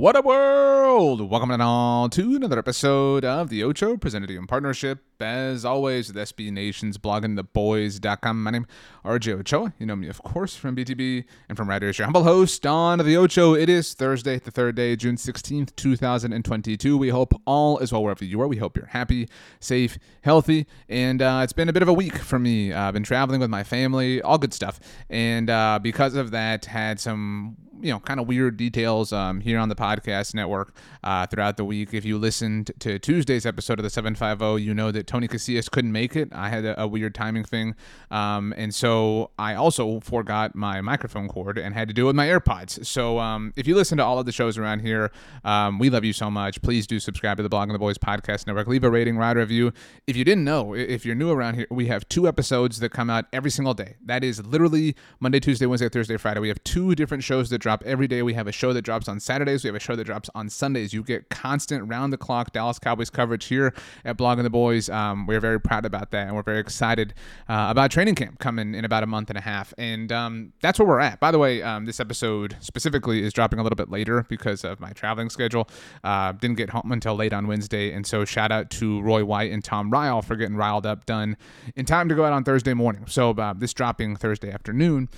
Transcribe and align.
What 0.00 0.16
a 0.16 0.22
world! 0.22 1.20
Welcome 1.28 1.50
all 1.60 2.08
to 2.08 2.34
another 2.34 2.58
episode 2.58 3.22
of 3.22 3.50
The 3.50 3.62
Ocho, 3.62 3.98
presented 3.98 4.28
to 4.28 4.32
you 4.32 4.38
in 4.38 4.46
partnership, 4.46 5.00
as 5.22 5.64
always, 5.64 6.08
with 6.08 6.16
SB 6.16 6.50
Nation's 6.52 6.98
bloggingtheboys.com. 6.98 8.42
My 8.42 8.50
name 8.50 8.66
RJ 9.04 9.40
Ochoa. 9.40 9.72
You 9.78 9.86
know 9.86 9.96
me, 9.96 10.08
of 10.08 10.22
course, 10.22 10.56
from 10.56 10.76
BTB 10.76 11.24
and 11.48 11.56
from 11.56 11.68
here, 11.68 11.98
your 11.98 12.04
humble 12.04 12.24
host 12.24 12.66
on 12.66 12.98
The 12.98 13.16
Ocho. 13.16 13.54
It 13.54 13.68
is 13.68 13.94
Thursday, 13.94 14.38
the 14.38 14.50
third 14.50 14.76
day, 14.76 14.96
June 14.96 15.16
16th, 15.16 15.74
2022. 15.76 16.96
We 16.96 17.08
hope 17.08 17.32
all 17.46 17.78
is 17.78 17.92
well 17.92 18.02
wherever 18.02 18.24
you 18.24 18.40
are. 18.40 18.48
We 18.48 18.58
hope 18.58 18.76
you're 18.76 18.86
happy, 18.86 19.28
safe, 19.60 19.98
healthy, 20.22 20.66
and 20.88 21.22
uh, 21.22 21.40
it's 21.42 21.52
been 21.52 21.68
a 21.68 21.72
bit 21.72 21.82
of 21.82 21.88
a 21.88 21.92
week 21.92 22.16
for 22.16 22.38
me. 22.38 22.72
Uh, 22.72 22.88
I've 22.88 22.94
been 22.94 23.02
traveling 23.02 23.40
with 23.40 23.50
my 23.50 23.64
family, 23.64 24.20
all 24.22 24.38
good 24.38 24.54
stuff, 24.54 24.80
and 25.08 25.48
uh, 25.48 25.78
because 25.82 26.14
of 26.14 26.30
that, 26.32 26.66
had 26.66 27.00
some 27.00 27.56
you 27.82 27.92
know 27.92 28.00
kind 28.00 28.20
of 28.20 28.28
weird 28.28 28.56
details 28.56 29.12
um, 29.12 29.40
here 29.40 29.58
on 29.58 29.68
the 29.68 29.74
podcast 29.74 30.34
network 30.34 30.74
uh, 31.02 31.26
throughout 31.26 31.56
the 31.56 31.64
week. 31.64 31.94
If 31.94 32.04
you 32.04 32.18
listened 32.18 32.70
to 32.80 32.98
Tuesday's 32.98 33.46
episode 33.46 33.78
of 33.78 33.82
the 33.82 33.90
750, 33.90 34.62
you 34.62 34.74
know 34.74 34.90
that 34.90 35.06
Tony 35.10 35.26
Casillas 35.26 35.68
couldn't 35.68 35.90
make 35.90 36.14
it. 36.14 36.28
I 36.30 36.50
had 36.50 36.64
a, 36.64 36.82
a 36.82 36.86
weird 36.86 37.16
timing 37.16 37.42
thing, 37.42 37.74
um, 38.12 38.54
and 38.56 38.72
so 38.72 39.32
I 39.40 39.56
also 39.56 39.98
forgot 39.98 40.54
my 40.54 40.80
microphone 40.80 41.26
cord 41.26 41.58
and 41.58 41.74
had 41.74 41.88
to 41.88 41.94
do 41.94 42.04
it 42.04 42.06
with 42.06 42.16
my 42.16 42.28
AirPods. 42.28 42.86
So 42.86 43.18
um, 43.18 43.52
if 43.56 43.66
you 43.66 43.74
listen 43.74 43.98
to 43.98 44.04
all 44.04 44.20
of 44.20 44.26
the 44.26 44.30
shows 44.30 44.56
around 44.56 44.80
here, 44.80 45.10
um, 45.44 45.80
we 45.80 45.90
love 45.90 46.04
you 46.04 46.12
so 46.12 46.30
much. 46.30 46.62
Please 46.62 46.86
do 46.86 47.00
subscribe 47.00 47.38
to 47.38 47.42
the 47.42 47.50
Blogging 47.50 47.72
the 47.72 47.78
Boys 47.80 47.98
podcast 47.98 48.46
network. 48.46 48.68
Leave 48.68 48.84
a 48.84 48.90
rating, 48.90 49.16
write 49.16 49.36
a 49.36 49.40
review. 49.40 49.72
If 50.06 50.16
you 50.16 50.24
didn't 50.24 50.44
know, 50.44 50.74
if 50.74 51.04
you're 51.04 51.16
new 51.16 51.32
around 51.32 51.56
here, 51.56 51.66
we 51.72 51.86
have 51.88 52.08
two 52.08 52.28
episodes 52.28 52.78
that 52.78 52.90
come 52.90 53.10
out 53.10 53.24
every 53.32 53.50
single 53.50 53.74
day. 53.74 53.96
That 54.04 54.22
is 54.22 54.40
literally 54.46 54.94
Monday, 55.18 55.40
Tuesday, 55.40 55.66
Wednesday, 55.66 55.88
Thursday, 55.88 56.18
Friday. 56.18 56.38
We 56.38 56.48
have 56.48 56.62
two 56.62 56.94
different 56.94 57.24
shows 57.24 57.50
that 57.50 57.58
drop 57.58 57.82
every 57.84 58.06
day. 58.06 58.22
We 58.22 58.34
have 58.34 58.46
a 58.46 58.52
show 58.52 58.72
that 58.72 58.82
drops 58.82 59.08
on 59.08 59.18
Saturdays. 59.18 59.64
We 59.64 59.68
have 59.68 59.74
a 59.74 59.80
show 59.80 59.96
that 59.96 60.04
drops 60.04 60.30
on 60.36 60.48
Sundays. 60.48 60.92
You 60.92 61.02
get 61.02 61.30
constant 61.30 61.88
round 61.88 62.12
the 62.12 62.18
clock 62.18 62.52
Dallas 62.52 62.78
Cowboys 62.78 63.10
coverage 63.10 63.46
here 63.46 63.74
at 64.04 64.16
Blogging 64.16 64.44
the 64.44 64.50
Boys. 64.50 64.88
Um, 65.00 65.26
we're 65.26 65.40
very 65.40 65.60
proud 65.60 65.84
about 65.84 66.10
that, 66.10 66.26
and 66.26 66.36
we're 66.36 66.42
very 66.42 66.60
excited 66.60 67.14
uh, 67.48 67.66
about 67.70 67.90
training 67.90 68.14
camp 68.14 68.38
coming 68.38 68.74
in 68.74 68.84
about 68.84 69.02
a 69.02 69.06
month 69.06 69.30
and 69.30 69.38
a 69.38 69.40
half. 69.40 69.72
And 69.78 70.12
um, 70.12 70.52
that's 70.60 70.78
where 70.78 70.86
we're 70.86 71.00
at. 71.00 71.20
By 71.20 71.30
the 71.30 71.38
way, 71.38 71.62
um, 71.62 71.86
this 71.86 72.00
episode 72.00 72.56
specifically 72.60 73.22
is 73.22 73.32
dropping 73.32 73.58
a 73.58 73.62
little 73.62 73.76
bit 73.76 73.90
later 73.90 74.26
because 74.28 74.64
of 74.64 74.80
my 74.80 74.90
traveling 74.92 75.30
schedule. 75.30 75.68
Uh, 76.04 76.32
didn't 76.32 76.56
get 76.56 76.70
home 76.70 76.92
until 76.92 77.14
late 77.14 77.32
on 77.32 77.46
Wednesday, 77.46 77.92
and 77.92 78.06
so 78.06 78.24
shout 78.24 78.52
out 78.52 78.70
to 78.70 79.00
Roy 79.02 79.24
White 79.24 79.52
and 79.52 79.64
Tom 79.64 79.90
Ryle 79.90 80.22
for 80.22 80.36
getting 80.36 80.56
riled 80.56 80.86
up 80.86 81.06
done 81.06 81.36
in 81.76 81.84
time 81.84 82.08
to 82.08 82.14
go 82.14 82.24
out 82.24 82.32
on 82.32 82.44
Thursday 82.44 82.74
morning. 82.74 83.04
So 83.06 83.30
uh, 83.30 83.54
this 83.54 83.72
dropping 83.72 84.16
Thursday 84.16 84.50
afternoon. 84.50 85.08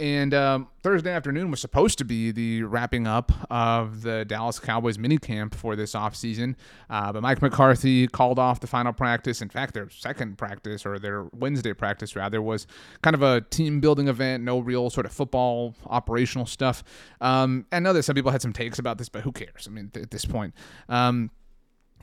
And 0.00 0.32
um, 0.32 0.68
Thursday 0.82 1.12
afternoon 1.12 1.50
was 1.50 1.60
supposed 1.60 1.98
to 1.98 2.06
be 2.06 2.30
the 2.30 2.62
wrapping 2.62 3.06
up 3.06 3.30
of 3.50 4.00
the 4.00 4.24
Dallas 4.24 4.58
Cowboys 4.58 4.96
minicamp 4.96 5.54
for 5.54 5.76
this 5.76 5.92
offseason. 5.92 6.54
Uh, 6.88 7.12
but 7.12 7.20
Mike 7.20 7.42
McCarthy 7.42 8.08
called 8.08 8.38
off 8.38 8.60
the 8.60 8.66
final 8.66 8.94
practice. 8.94 9.42
In 9.42 9.50
fact, 9.50 9.74
their 9.74 9.90
second 9.90 10.38
practice, 10.38 10.86
or 10.86 10.98
their 10.98 11.24
Wednesday 11.34 11.74
practice 11.74 12.16
rather, 12.16 12.40
was 12.40 12.66
kind 13.02 13.12
of 13.12 13.20
a 13.20 13.42
team 13.42 13.80
building 13.80 14.08
event, 14.08 14.42
no 14.42 14.58
real 14.58 14.88
sort 14.88 15.04
of 15.04 15.12
football 15.12 15.74
operational 15.86 16.46
stuff. 16.46 16.82
Um, 17.20 17.66
I 17.70 17.78
know 17.78 17.92
that 17.92 18.04
some 18.04 18.14
people 18.14 18.30
had 18.30 18.40
some 18.40 18.54
takes 18.54 18.78
about 18.78 18.96
this, 18.96 19.10
but 19.10 19.20
who 19.20 19.32
cares? 19.32 19.66
I 19.66 19.70
mean, 19.70 19.90
th- 19.92 20.04
at 20.04 20.10
this 20.10 20.24
point. 20.24 20.54
Um, 20.88 21.30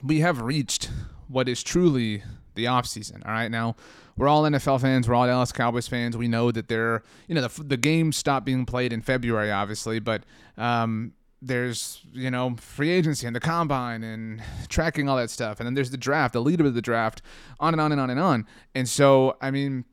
we 0.03 0.19
have 0.19 0.39
reached 0.41 0.91
what 1.28 1.50
is 1.50 1.64
truly 1.64 2.23
the 2.56 2.66
offseason. 2.66 3.25
All 3.25 3.31
right. 3.31 3.50
Now, 3.50 3.75
we're 4.17 4.28
all 4.28 4.44
NFL 4.44 4.81
fans. 4.81 5.08
We're 5.08 5.15
all 5.15 5.27
Dallas 5.27 5.52
Cowboys 5.52 5.88
fans. 5.88 6.17
We 6.17 6.27
know 6.27 6.52
that 6.52 6.67
they're, 6.67 7.04
you 7.27 7.36
know, 7.36 7.48
the, 7.48 7.64
the 7.64 7.77
game 7.77 8.11
stopped 8.11 8.45
being 8.45 8.65
played 8.65 8.92
in 8.92 9.02
February, 9.02 9.52
obviously, 9.52 9.99
but 9.99 10.23
um, 10.58 11.14
there's, 11.42 12.02
you 12.14 12.32
know, 12.32 12.55
free 12.60 12.89
agency 12.89 13.27
and 13.27 13.36
the 13.36 13.39
combine 13.39 14.04
and 14.04 14.42
tracking 14.70 15.08
all 15.08 15.17
that 15.17 15.30
stuff. 15.30 15.60
And 15.60 15.67
then 15.67 15.76
there's 15.76 15.92
the 15.92 15.98
draft, 15.98 16.33
the 16.33 16.42
lead 16.42 16.60
of 16.60 16.73
the 16.73 16.82
draft, 16.82 17.21
on 17.60 17.73
and 17.73 17.80
on 17.80 17.92
and 17.92 18.02
on 18.02 18.10
and 18.10 18.20
on. 18.20 18.48
And 18.73 18.89
so, 18.89 19.37
I 19.39 19.52
mean, 19.52 19.86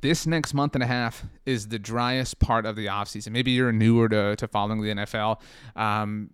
this 0.00 0.26
next 0.26 0.54
month 0.54 0.74
and 0.74 0.82
a 0.82 0.86
half 0.86 1.24
is 1.44 1.68
the 1.68 1.78
driest 1.78 2.38
part 2.38 2.64
of 2.64 2.74
the 2.74 2.86
offseason. 2.86 3.32
Maybe 3.32 3.50
you're 3.50 3.72
newer 3.72 4.08
to, 4.08 4.36
to 4.36 4.48
following 4.48 4.80
the 4.80 4.94
NFL. 4.94 5.40
Um, 5.74 6.30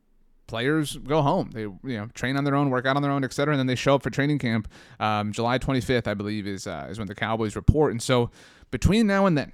players 0.53 0.99
go 0.99 1.23
home. 1.23 1.49
They 1.55 1.63
you 1.63 1.79
know 1.83 2.09
train 2.13 2.37
on 2.37 2.45
their 2.45 2.55
own, 2.55 2.69
work 2.69 2.85
out 2.85 2.95
on 2.95 3.01
their 3.01 3.11
own, 3.11 3.25
et 3.25 3.33
cetera, 3.33 3.55
And 3.55 3.59
then 3.59 3.67
they 3.67 3.75
show 3.75 3.95
up 3.95 4.03
for 4.03 4.11
training 4.11 4.39
camp. 4.39 4.69
Um, 5.01 5.33
July 5.33 5.59
25th, 5.59 6.07
I 6.07 6.13
believe, 6.13 6.47
is 6.47 6.67
uh, 6.67 6.89
is 6.91 6.99
when 6.99 7.09
the 7.09 7.15
Cowboys 7.15 7.57
report. 7.57 7.93
And 7.93 8.03
so 8.03 8.31
between 8.71 9.07
now 9.07 9.25
and 9.25 9.39
then, 9.39 9.53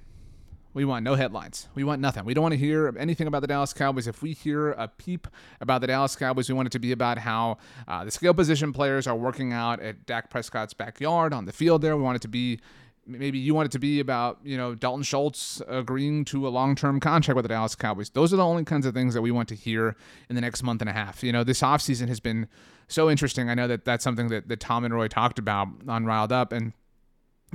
we 0.73 0.83
want 0.83 1.05
no 1.05 1.15
headlines. 1.15 1.69
We 1.73 1.85
want 1.85 2.01
nothing. 2.01 2.25
We 2.25 2.33
don't 2.33 2.41
want 2.41 2.51
to 2.51 2.57
hear 2.57 2.93
anything 2.99 3.27
about 3.27 3.39
the 3.39 3.47
Dallas 3.47 3.71
Cowboys. 3.71 4.07
If 4.07 4.21
we 4.21 4.33
hear 4.33 4.71
a 4.71 4.89
peep 4.89 5.25
about 5.61 5.79
the 5.79 5.87
Dallas 5.87 6.17
Cowboys, 6.17 6.49
we 6.49 6.55
want 6.55 6.67
it 6.67 6.73
to 6.73 6.79
be 6.79 6.91
about 6.91 7.17
how 7.17 7.59
uh, 7.87 8.03
the 8.03 8.11
skill 8.11 8.33
position 8.33 8.73
players 8.73 9.07
are 9.07 9.15
working 9.15 9.53
out 9.53 9.79
at 9.79 10.05
Dak 10.05 10.29
Prescott's 10.29 10.73
backyard 10.73 11.33
on 11.33 11.45
the 11.45 11.53
field. 11.53 11.81
There, 11.81 11.95
we 11.95 12.03
want 12.03 12.17
it 12.17 12.21
to 12.23 12.27
be 12.27 12.59
maybe 13.09 13.39
you 13.39 13.53
want 13.53 13.67
it 13.67 13.71
to 13.71 13.79
be 13.79 13.99
about 13.99 14.39
you 14.43 14.57
know 14.57 14.75
Dalton 14.75 15.03
Schultz 15.03 15.61
agreeing 15.67 16.25
to 16.25 16.47
a 16.47 16.49
long-term 16.49 16.99
contract 16.99 17.35
with 17.35 17.43
the 17.43 17.49
Dallas 17.49 17.75
Cowboys. 17.75 18.09
Those 18.11 18.33
are 18.33 18.37
the 18.37 18.45
only 18.45 18.63
kinds 18.63 18.85
of 18.85 18.93
things 18.93 19.13
that 19.13 19.21
we 19.21 19.31
want 19.31 19.49
to 19.49 19.55
hear 19.55 19.95
in 20.29 20.35
the 20.35 20.41
next 20.41 20.63
month 20.63 20.81
and 20.81 20.89
a 20.89 20.93
half. 20.93 21.23
You 21.23 21.31
know, 21.31 21.43
this 21.43 21.61
offseason 21.61 22.07
has 22.07 22.19
been 22.19 22.47
so 22.87 23.09
interesting. 23.09 23.49
I 23.49 23.55
know 23.55 23.67
that 23.67 23.85
that's 23.85 24.03
something 24.03 24.29
that, 24.29 24.47
that 24.47 24.59
Tom 24.59 24.85
and 24.85 24.93
Roy 24.93 25.07
talked 25.07 25.39
about 25.39 25.67
on 25.87 26.05
Riled 26.05 26.31
Up, 26.31 26.53
and 26.53 26.73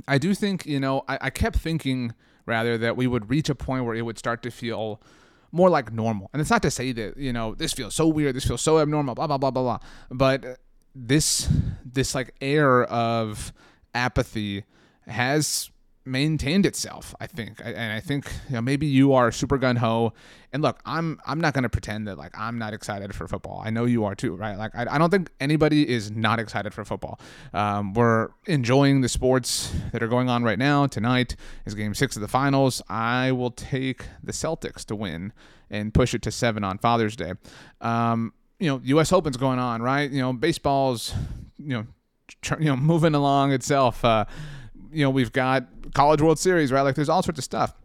I 0.07 0.17
do 0.17 0.33
think 0.33 0.65
you 0.65 0.79
know 0.79 1.03
I, 1.07 1.17
I 1.21 1.29
kept 1.29 1.57
thinking 1.57 2.13
rather 2.45 2.77
that 2.77 2.95
we 2.97 3.07
would 3.07 3.29
reach 3.29 3.49
a 3.49 3.55
point 3.55 3.85
where 3.85 3.95
it 3.95 4.03
would 4.03 4.19
start 4.19 4.43
to 4.43 4.51
feel 4.51 5.01
more 5.51 5.69
like 5.69 5.91
normal. 5.91 6.29
And 6.33 6.41
it's 6.41 6.49
not 6.49 6.61
to 6.63 6.71
say 6.71 6.91
that 6.91 7.17
you 7.17 7.33
know 7.33 7.55
this 7.55 7.73
feels 7.73 7.95
so 7.95 8.07
weird, 8.07 8.35
this 8.35 8.45
feels 8.45 8.61
so 8.61 8.79
abnormal, 8.79 9.15
blah 9.15 9.27
blah 9.27 9.37
blah 9.37 9.51
blah 9.51 9.63
blah, 9.63 9.79
but 10.11 10.59
this 10.93 11.49
this 11.83 12.15
like 12.15 12.33
air 12.41 12.83
of 12.83 13.53
apathy 13.93 14.63
has 15.07 15.69
maintained 16.07 16.65
itself. 16.65 17.15
I 17.19 17.25
think, 17.27 17.59
and 17.63 17.91
I 17.91 17.99
think 17.99 18.31
you 18.47 18.55
know 18.55 18.61
maybe 18.61 18.85
you 18.85 19.13
are 19.13 19.31
super 19.31 19.57
gun 19.57 19.75
ho. 19.77 20.13
And 20.53 20.61
look, 20.61 20.79
I'm 20.85 21.19
I'm 21.25 21.41
not 21.41 21.53
gonna 21.53 21.69
pretend 21.69 22.07
that 22.07 22.17
like 22.17 22.37
I'm 22.37 22.57
not 22.57 22.73
excited 22.73 23.13
for 23.13 23.27
football. 23.27 23.61
I 23.65 23.71
know 23.71 23.85
you 23.85 24.05
are 24.05 24.15
too, 24.15 24.35
right? 24.35 24.57
Like 24.57 24.75
I, 24.75 24.85
I 24.89 24.97
don't 24.97 25.09
think 25.09 25.31
anybody 25.39 25.89
is 25.89 26.11
not 26.11 26.39
excited 26.39 26.73
for 26.73 26.85
football. 26.85 27.19
Um, 27.53 27.93
we're 27.93 28.29
enjoying 28.45 29.01
the 29.01 29.09
sports 29.09 29.73
that 29.91 30.03
are 30.03 30.07
going 30.07 30.29
on 30.29 30.43
right 30.43 30.59
now. 30.59 30.87
Tonight 30.87 31.35
is 31.65 31.73
Game 31.73 31.93
Six 31.93 32.15
of 32.15 32.21
the 32.21 32.27
Finals. 32.27 32.81
I 32.87 33.31
will 33.31 33.51
take 33.51 34.05
the 34.23 34.31
Celtics 34.31 34.85
to 34.85 34.95
win 34.95 35.33
and 35.69 35.93
push 35.93 36.13
it 36.13 36.21
to 36.21 36.31
seven 36.31 36.63
on 36.63 36.77
Father's 36.77 37.15
Day. 37.15 37.33
Um, 37.81 38.33
you 38.59 38.67
know, 38.69 38.79
U.S. 38.85 39.11
Open's 39.11 39.37
going 39.37 39.59
on, 39.59 39.81
right? 39.81 40.09
You 40.09 40.21
know, 40.21 40.31
baseball's 40.31 41.13
you 41.57 41.73
know, 41.73 41.85
tr- 42.41 42.59
you 42.59 42.65
know, 42.65 42.77
moving 42.77 43.15
along 43.15 43.51
itself. 43.51 44.05
Uh, 44.05 44.25
you 44.95 45.03
know, 45.03 45.09
we've 45.09 45.31
got 45.31 45.67
College 45.93 46.21
World 46.21 46.39
Series, 46.39 46.71
right? 46.71 46.81
Like 46.81 46.95
there's 46.95 47.09
all 47.09 47.21
sorts 47.21 47.39
of 47.39 47.43
stuff. 47.43 47.75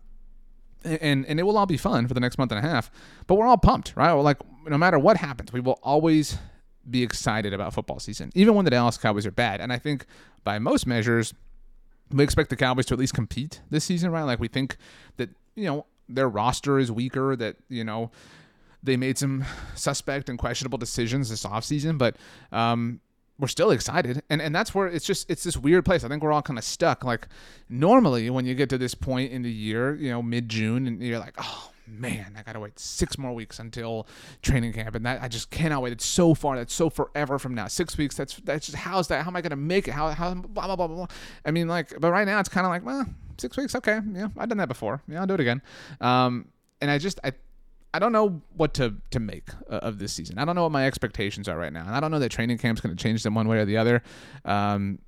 And 0.84 1.26
and 1.26 1.38
it 1.38 1.42
will 1.42 1.58
all 1.58 1.66
be 1.66 1.76
fun 1.76 2.08
for 2.08 2.14
the 2.14 2.20
next 2.20 2.38
month 2.38 2.52
and 2.52 2.64
a 2.64 2.68
half. 2.68 2.90
But 3.26 3.34
we're 3.34 3.46
all 3.46 3.58
pumped, 3.58 3.92
right? 3.96 4.14
We're 4.14 4.22
like 4.22 4.38
no 4.66 4.78
matter 4.78 4.98
what 4.98 5.16
happens, 5.16 5.52
we 5.52 5.60
will 5.60 5.78
always 5.82 6.38
be 6.88 7.02
excited 7.02 7.52
about 7.52 7.74
football 7.74 8.00
season, 8.00 8.30
even 8.34 8.54
when 8.54 8.64
the 8.64 8.70
Dallas 8.70 8.96
Cowboys 8.96 9.26
are 9.26 9.30
bad. 9.30 9.60
And 9.60 9.72
I 9.72 9.78
think 9.78 10.06
by 10.44 10.58
most 10.58 10.86
measures, 10.86 11.34
we 12.10 12.24
expect 12.24 12.50
the 12.50 12.56
Cowboys 12.56 12.86
to 12.86 12.94
at 12.94 13.00
least 13.00 13.14
compete 13.14 13.60
this 13.70 13.84
season, 13.84 14.10
right? 14.10 14.22
Like 14.22 14.40
we 14.40 14.48
think 14.48 14.76
that, 15.16 15.30
you 15.54 15.64
know, 15.64 15.86
their 16.08 16.28
roster 16.28 16.78
is 16.78 16.90
weaker, 16.90 17.36
that, 17.36 17.56
you 17.68 17.84
know, 17.84 18.10
they 18.82 18.96
made 18.96 19.18
some 19.18 19.44
suspect 19.74 20.28
and 20.28 20.38
questionable 20.38 20.78
decisions 20.78 21.28
this 21.28 21.44
offseason, 21.44 21.98
but 21.98 22.16
um, 22.52 23.00
we're 23.40 23.48
still 23.48 23.70
excited. 23.70 24.22
And 24.28 24.40
and 24.40 24.54
that's 24.54 24.74
where 24.74 24.86
it's 24.86 25.06
just 25.06 25.30
it's 25.30 25.42
this 25.42 25.56
weird 25.56 25.84
place. 25.84 26.04
I 26.04 26.08
think 26.08 26.22
we're 26.22 26.32
all 26.32 26.42
kind 26.42 26.58
of 26.58 26.64
stuck. 26.64 27.02
Like 27.02 27.26
normally 27.68 28.28
when 28.30 28.44
you 28.44 28.54
get 28.54 28.68
to 28.70 28.78
this 28.78 28.94
point 28.94 29.32
in 29.32 29.42
the 29.42 29.50
year 29.50 29.94
you 29.94 30.10
know 30.10 30.22
mid-june 30.22 30.86
and 30.86 31.02
you're 31.02 31.18
like 31.18 31.34
oh 31.38 31.70
man 31.86 32.34
i 32.36 32.42
gotta 32.42 32.58
wait 32.58 32.78
six 32.78 33.16
more 33.16 33.32
weeks 33.32 33.58
until 33.58 34.06
training 34.42 34.72
camp. 34.72 34.94
And 34.94 35.06
that 35.06 35.22
i 35.22 35.28
just 35.28 35.50
cannot 35.50 35.82
wait. 35.82 35.92
It's 35.92 36.04
so 36.04 36.34
far 36.34 36.56
that's 36.56 36.74
so 36.74 36.90
forever 36.90 37.38
from 37.38 37.54
now. 37.54 37.66
Six 37.66 37.96
weeks 37.96 38.16
that's 38.16 38.36
that's 38.44 38.66
just 38.66 38.78
how's 38.78 39.08
that? 39.08 39.24
How 39.24 39.30
am 39.30 39.36
i 39.36 39.40
gonna 39.40 39.56
make 39.56 39.88
it? 39.88 39.92
How 39.92 40.10
how 40.10 40.34
blah 40.34 40.66
blah 40.66 40.76
blah 40.76 40.86
blah 40.86 41.06
i 41.44 41.50
mean 41.50 41.66
like 41.66 41.98
but 41.98 42.10
right 42.10 42.26
now 42.26 42.38
it's 42.38 42.48
kind 42.48 42.66
of 42.66 42.70
like 42.70 42.84
well 42.84 43.06
six 43.38 43.56
weeks 43.56 43.74
okay 43.74 44.00
yeah 44.12 44.28
i've 44.36 44.48
done 44.48 44.58
that 44.58 44.68
before. 44.68 45.02
Yeah 45.08 45.20
i'll 45.20 45.26
do 45.26 45.34
it 45.34 45.40
again. 45.40 45.62
Um 46.00 46.48
and 46.80 46.90
i 46.90 46.98
just 46.98 47.18
i 47.24 47.32
I 47.92 47.98
don't 47.98 48.12
know 48.12 48.42
what 48.56 48.74
to 48.74 48.94
to 49.10 49.20
make 49.20 49.48
uh, 49.68 49.76
of 49.76 49.98
this 49.98 50.12
season. 50.12 50.38
I 50.38 50.44
don't 50.44 50.54
know 50.54 50.62
what 50.62 50.72
my 50.72 50.86
expectations 50.86 51.48
are 51.48 51.56
right 51.58 51.72
now, 51.72 51.84
and 51.86 51.94
I 51.94 52.00
don't 52.00 52.10
know 52.10 52.18
that 52.20 52.30
training 52.30 52.58
camp's 52.58 52.80
going 52.80 52.96
to 52.96 53.02
change 53.02 53.22
them 53.22 53.34
one 53.34 53.48
way 53.48 53.58
or 53.58 53.64
the 53.64 53.76
other. 53.76 54.02
Um, 54.44 55.00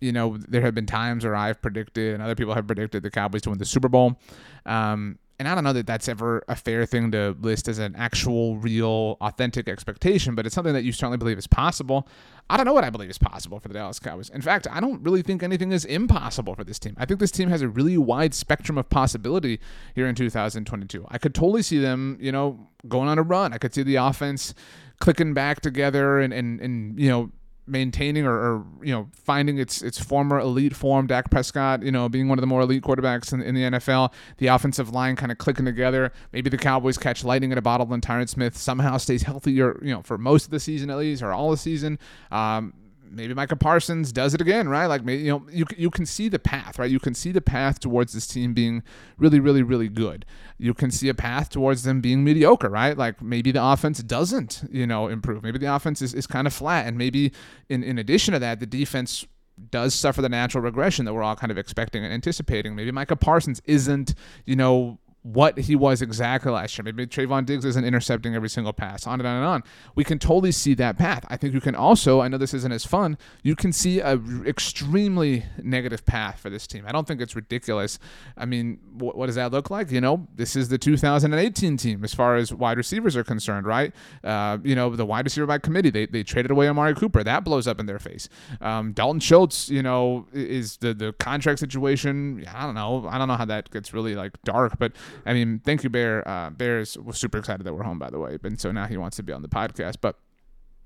you 0.00 0.12
know, 0.12 0.36
there 0.36 0.62
have 0.62 0.74
been 0.74 0.86
times 0.86 1.24
where 1.24 1.36
I've 1.36 1.60
predicted, 1.60 2.14
and 2.14 2.22
other 2.22 2.34
people 2.34 2.54
have 2.54 2.66
predicted 2.66 3.02
the 3.02 3.10
Cowboys 3.10 3.42
to 3.42 3.50
win 3.50 3.58
the 3.58 3.64
Super 3.66 3.88
Bowl. 3.88 4.18
Um, 4.66 5.18
and 5.40 5.48
I 5.48 5.54
don't 5.54 5.64
know 5.64 5.72
that 5.72 5.86
that's 5.86 6.06
ever 6.06 6.44
a 6.48 6.54
fair 6.54 6.84
thing 6.84 7.12
to 7.12 7.34
list 7.40 7.66
as 7.66 7.78
an 7.78 7.96
actual, 7.96 8.58
real, 8.58 9.16
authentic 9.22 9.70
expectation, 9.70 10.34
but 10.34 10.44
it's 10.44 10.54
something 10.54 10.74
that 10.74 10.84
you 10.84 10.92
certainly 10.92 11.16
believe 11.16 11.38
is 11.38 11.46
possible. 11.46 12.06
I 12.50 12.58
don't 12.58 12.66
know 12.66 12.74
what 12.74 12.84
I 12.84 12.90
believe 12.90 13.08
is 13.08 13.16
possible 13.16 13.58
for 13.58 13.68
the 13.68 13.72
Dallas 13.72 13.98
Cowboys. 13.98 14.28
In 14.28 14.42
fact, 14.42 14.66
I 14.70 14.80
don't 14.80 15.02
really 15.02 15.22
think 15.22 15.42
anything 15.42 15.72
is 15.72 15.86
impossible 15.86 16.54
for 16.54 16.62
this 16.62 16.78
team. 16.78 16.94
I 16.98 17.06
think 17.06 17.20
this 17.20 17.30
team 17.30 17.48
has 17.48 17.62
a 17.62 17.70
really 17.70 17.96
wide 17.96 18.34
spectrum 18.34 18.76
of 18.76 18.90
possibility 18.90 19.60
here 19.94 20.06
in 20.06 20.14
2022. 20.14 21.06
I 21.08 21.16
could 21.16 21.34
totally 21.34 21.62
see 21.62 21.78
them, 21.78 22.18
you 22.20 22.32
know, 22.32 22.68
going 22.86 23.08
on 23.08 23.18
a 23.18 23.22
run. 23.22 23.54
I 23.54 23.58
could 23.58 23.72
see 23.72 23.82
the 23.82 23.96
offense 23.96 24.52
clicking 25.00 25.32
back 25.32 25.62
together 25.62 26.20
and, 26.20 26.34
and, 26.34 26.60
and 26.60 27.00
you 27.00 27.08
know, 27.08 27.30
maintaining 27.70 28.26
or, 28.26 28.34
or, 28.34 28.66
you 28.82 28.92
know 28.92 29.08
finding 29.14 29.58
its 29.58 29.82
its 29.82 29.98
former 29.98 30.38
elite 30.38 30.74
form. 30.74 31.06
Dak 31.06 31.30
Prescott, 31.30 31.82
you 31.82 31.92
know, 31.92 32.08
being 32.08 32.28
one 32.28 32.38
of 32.38 32.40
the 32.40 32.46
more 32.46 32.60
elite 32.62 32.82
quarterbacks 32.82 33.32
in, 33.32 33.40
in 33.40 33.54
the 33.54 33.62
NFL. 33.62 34.12
The 34.38 34.48
offensive 34.48 34.90
line 34.90 35.16
kind 35.16 35.32
of 35.32 35.38
clicking 35.38 35.64
together. 35.64 36.12
Maybe 36.32 36.50
the 36.50 36.58
Cowboys 36.58 36.98
catch 36.98 37.24
lightning 37.24 37.52
in 37.52 37.58
a 37.58 37.62
bottle, 37.62 37.92
and 37.92 38.02
Tyron 38.02 38.28
Smith 38.28 38.56
somehow 38.56 38.96
stays 38.96 39.22
healthy, 39.22 39.60
or 39.60 39.78
you 39.82 39.92
know, 39.92 40.02
for 40.02 40.18
most 40.18 40.44
of 40.44 40.50
the 40.50 40.60
season 40.60 40.90
at 40.90 40.98
least, 40.98 41.22
or 41.22 41.32
all 41.32 41.50
the 41.50 41.56
season. 41.56 41.98
Um, 42.30 42.74
maybe 43.10 43.34
Micah 43.34 43.56
Parsons 43.56 44.12
does 44.12 44.34
it 44.34 44.40
again, 44.40 44.68
right? 44.68 44.86
Like 44.86 45.06
you 45.06 45.30
know 45.30 45.46
you 45.50 45.66
you 45.76 45.90
can 45.90 46.06
see 46.06 46.28
the 46.28 46.38
path, 46.38 46.78
right? 46.78 46.90
You 46.90 47.00
can 47.00 47.14
see 47.14 47.32
the 47.32 47.40
path 47.40 47.80
towards 47.80 48.12
this 48.12 48.26
team 48.26 48.54
being 48.54 48.82
really, 49.18 49.40
really, 49.40 49.62
really 49.62 49.88
good. 49.88 50.24
You 50.58 50.74
can 50.74 50.90
see 50.90 51.08
a 51.08 51.14
path 51.14 51.50
towards 51.50 51.82
them 51.82 52.00
being 52.00 52.24
mediocre, 52.24 52.68
right? 52.68 52.96
Like 52.96 53.20
maybe 53.20 53.52
the 53.52 53.64
offense 53.64 54.02
doesn't, 54.02 54.64
you 54.70 54.86
know, 54.86 55.08
improve. 55.08 55.42
Maybe 55.42 55.58
the 55.58 55.74
offense 55.74 56.00
is, 56.02 56.14
is 56.14 56.26
kind 56.26 56.46
of 56.46 56.52
flat, 56.52 56.86
and 56.86 56.96
maybe 56.96 57.32
in 57.68 57.82
in 57.82 57.98
addition 57.98 58.32
to 58.32 58.38
that, 58.40 58.60
the 58.60 58.66
defense 58.66 59.26
does 59.70 59.94
suffer 59.94 60.22
the 60.22 60.28
natural 60.28 60.64
regression 60.64 61.04
that 61.04 61.12
we're 61.12 61.22
all 61.22 61.36
kind 61.36 61.50
of 61.50 61.58
expecting 61.58 62.04
and 62.04 62.12
anticipating. 62.12 62.74
Maybe 62.74 62.90
Micah 62.90 63.16
Parsons 63.16 63.60
isn't, 63.66 64.14
you 64.46 64.56
know, 64.56 64.98
what 65.22 65.58
he 65.58 65.76
was 65.76 66.00
exactly 66.00 66.50
last 66.50 66.78
year. 66.78 66.84
Maybe 66.84 67.06
Trevon 67.06 67.44
Diggs 67.44 67.64
isn't 67.64 67.84
intercepting 67.84 68.34
every 68.34 68.48
single 68.48 68.72
pass, 68.72 69.06
on 69.06 69.20
and 69.20 69.26
on 69.26 69.36
and 69.36 69.44
on. 69.44 69.62
We 69.94 70.02
can 70.02 70.18
totally 70.18 70.52
see 70.52 70.72
that 70.74 70.96
path. 70.96 71.26
I 71.28 71.36
think 71.36 71.52
you 71.52 71.60
can 71.60 71.74
also, 71.74 72.20
I 72.20 72.28
know 72.28 72.38
this 72.38 72.54
isn't 72.54 72.72
as 72.72 72.86
fun, 72.86 73.18
you 73.42 73.54
can 73.54 73.72
see 73.72 74.00
a 74.00 74.16
r- 74.16 74.46
extremely 74.46 75.44
negative 75.62 76.06
path 76.06 76.40
for 76.40 76.48
this 76.48 76.66
team. 76.66 76.84
I 76.86 76.92
don't 76.92 77.06
think 77.06 77.20
it's 77.20 77.36
ridiculous. 77.36 77.98
I 78.36 78.46
mean, 78.46 78.78
wh- 78.94 79.14
what 79.14 79.26
does 79.26 79.34
that 79.34 79.52
look 79.52 79.70
like? 79.70 79.90
You 79.90 80.00
know, 80.00 80.26
this 80.36 80.56
is 80.56 80.70
the 80.70 80.78
2018 80.78 81.76
team 81.76 82.02
as 82.02 82.14
far 82.14 82.36
as 82.36 82.54
wide 82.54 82.78
receivers 82.78 83.14
are 83.14 83.24
concerned, 83.24 83.66
right? 83.66 83.92
Uh, 84.24 84.56
you 84.64 84.74
know, 84.74 84.96
the 84.96 85.04
wide 85.04 85.26
receiver 85.26 85.46
by 85.46 85.58
committee, 85.58 85.90
they, 85.90 86.06
they 86.06 86.22
traded 86.22 86.50
away 86.50 86.66
Amari 86.68 86.94
Cooper. 86.94 87.22
That 87.22 87.44
blows 87.44 87.66
up 87.66 87.78
in 87.78 87.84
their 87.84 87.98
face. 87.98 88.28
Um, 88.62 88.92
Dalton 88.92 89.20
Schultz, 89.20 89.68
you 89.68 89.82
know, 89.82 90.26
is 90.32 90.78
the, 90.78 90.94
the 90.94 91.12
contract 91.14 91.58
situation. 91.58 92.42
I 92.52 92.64
don't 92.64 92.74
know. 92.74 93.06
I 93.06 93.18
don't 93.18 93.28
know 93.28 93.36
how 93.36 93.44
that 93.44 93.70
gets 93.70 93.92
really 93.92 94.14
like 94.14 94.42
dark, 94.44 94.78
but 94.78 94.92
I 95.26 95.32
mean, 95.32 95.60
thank 95.64 95.84
you, 95.84 95.90
Bear. 95.90 96.26
Uh, 96.26 96.50
Bears 96.50 96.96
was 96.98 97.18
super 97.18 97.38
excited 97.38 97.64
that 97.64 97.74
we're 97.74 97.82
home, 97.82 97.98
by 97.98 98.10
the 98.10 98.18
way, 98.18 98.38
and 98.42 98.60
so 98.60 98.72
now 98.72 98.86
he 98.86 98.96
wants 98.96 99.16
to 99.16 99.22
be 99.22 99.32
on 99.32 99.42
the 99.42 99.48
podcast. 99.48 99.96
But 100.00 100.16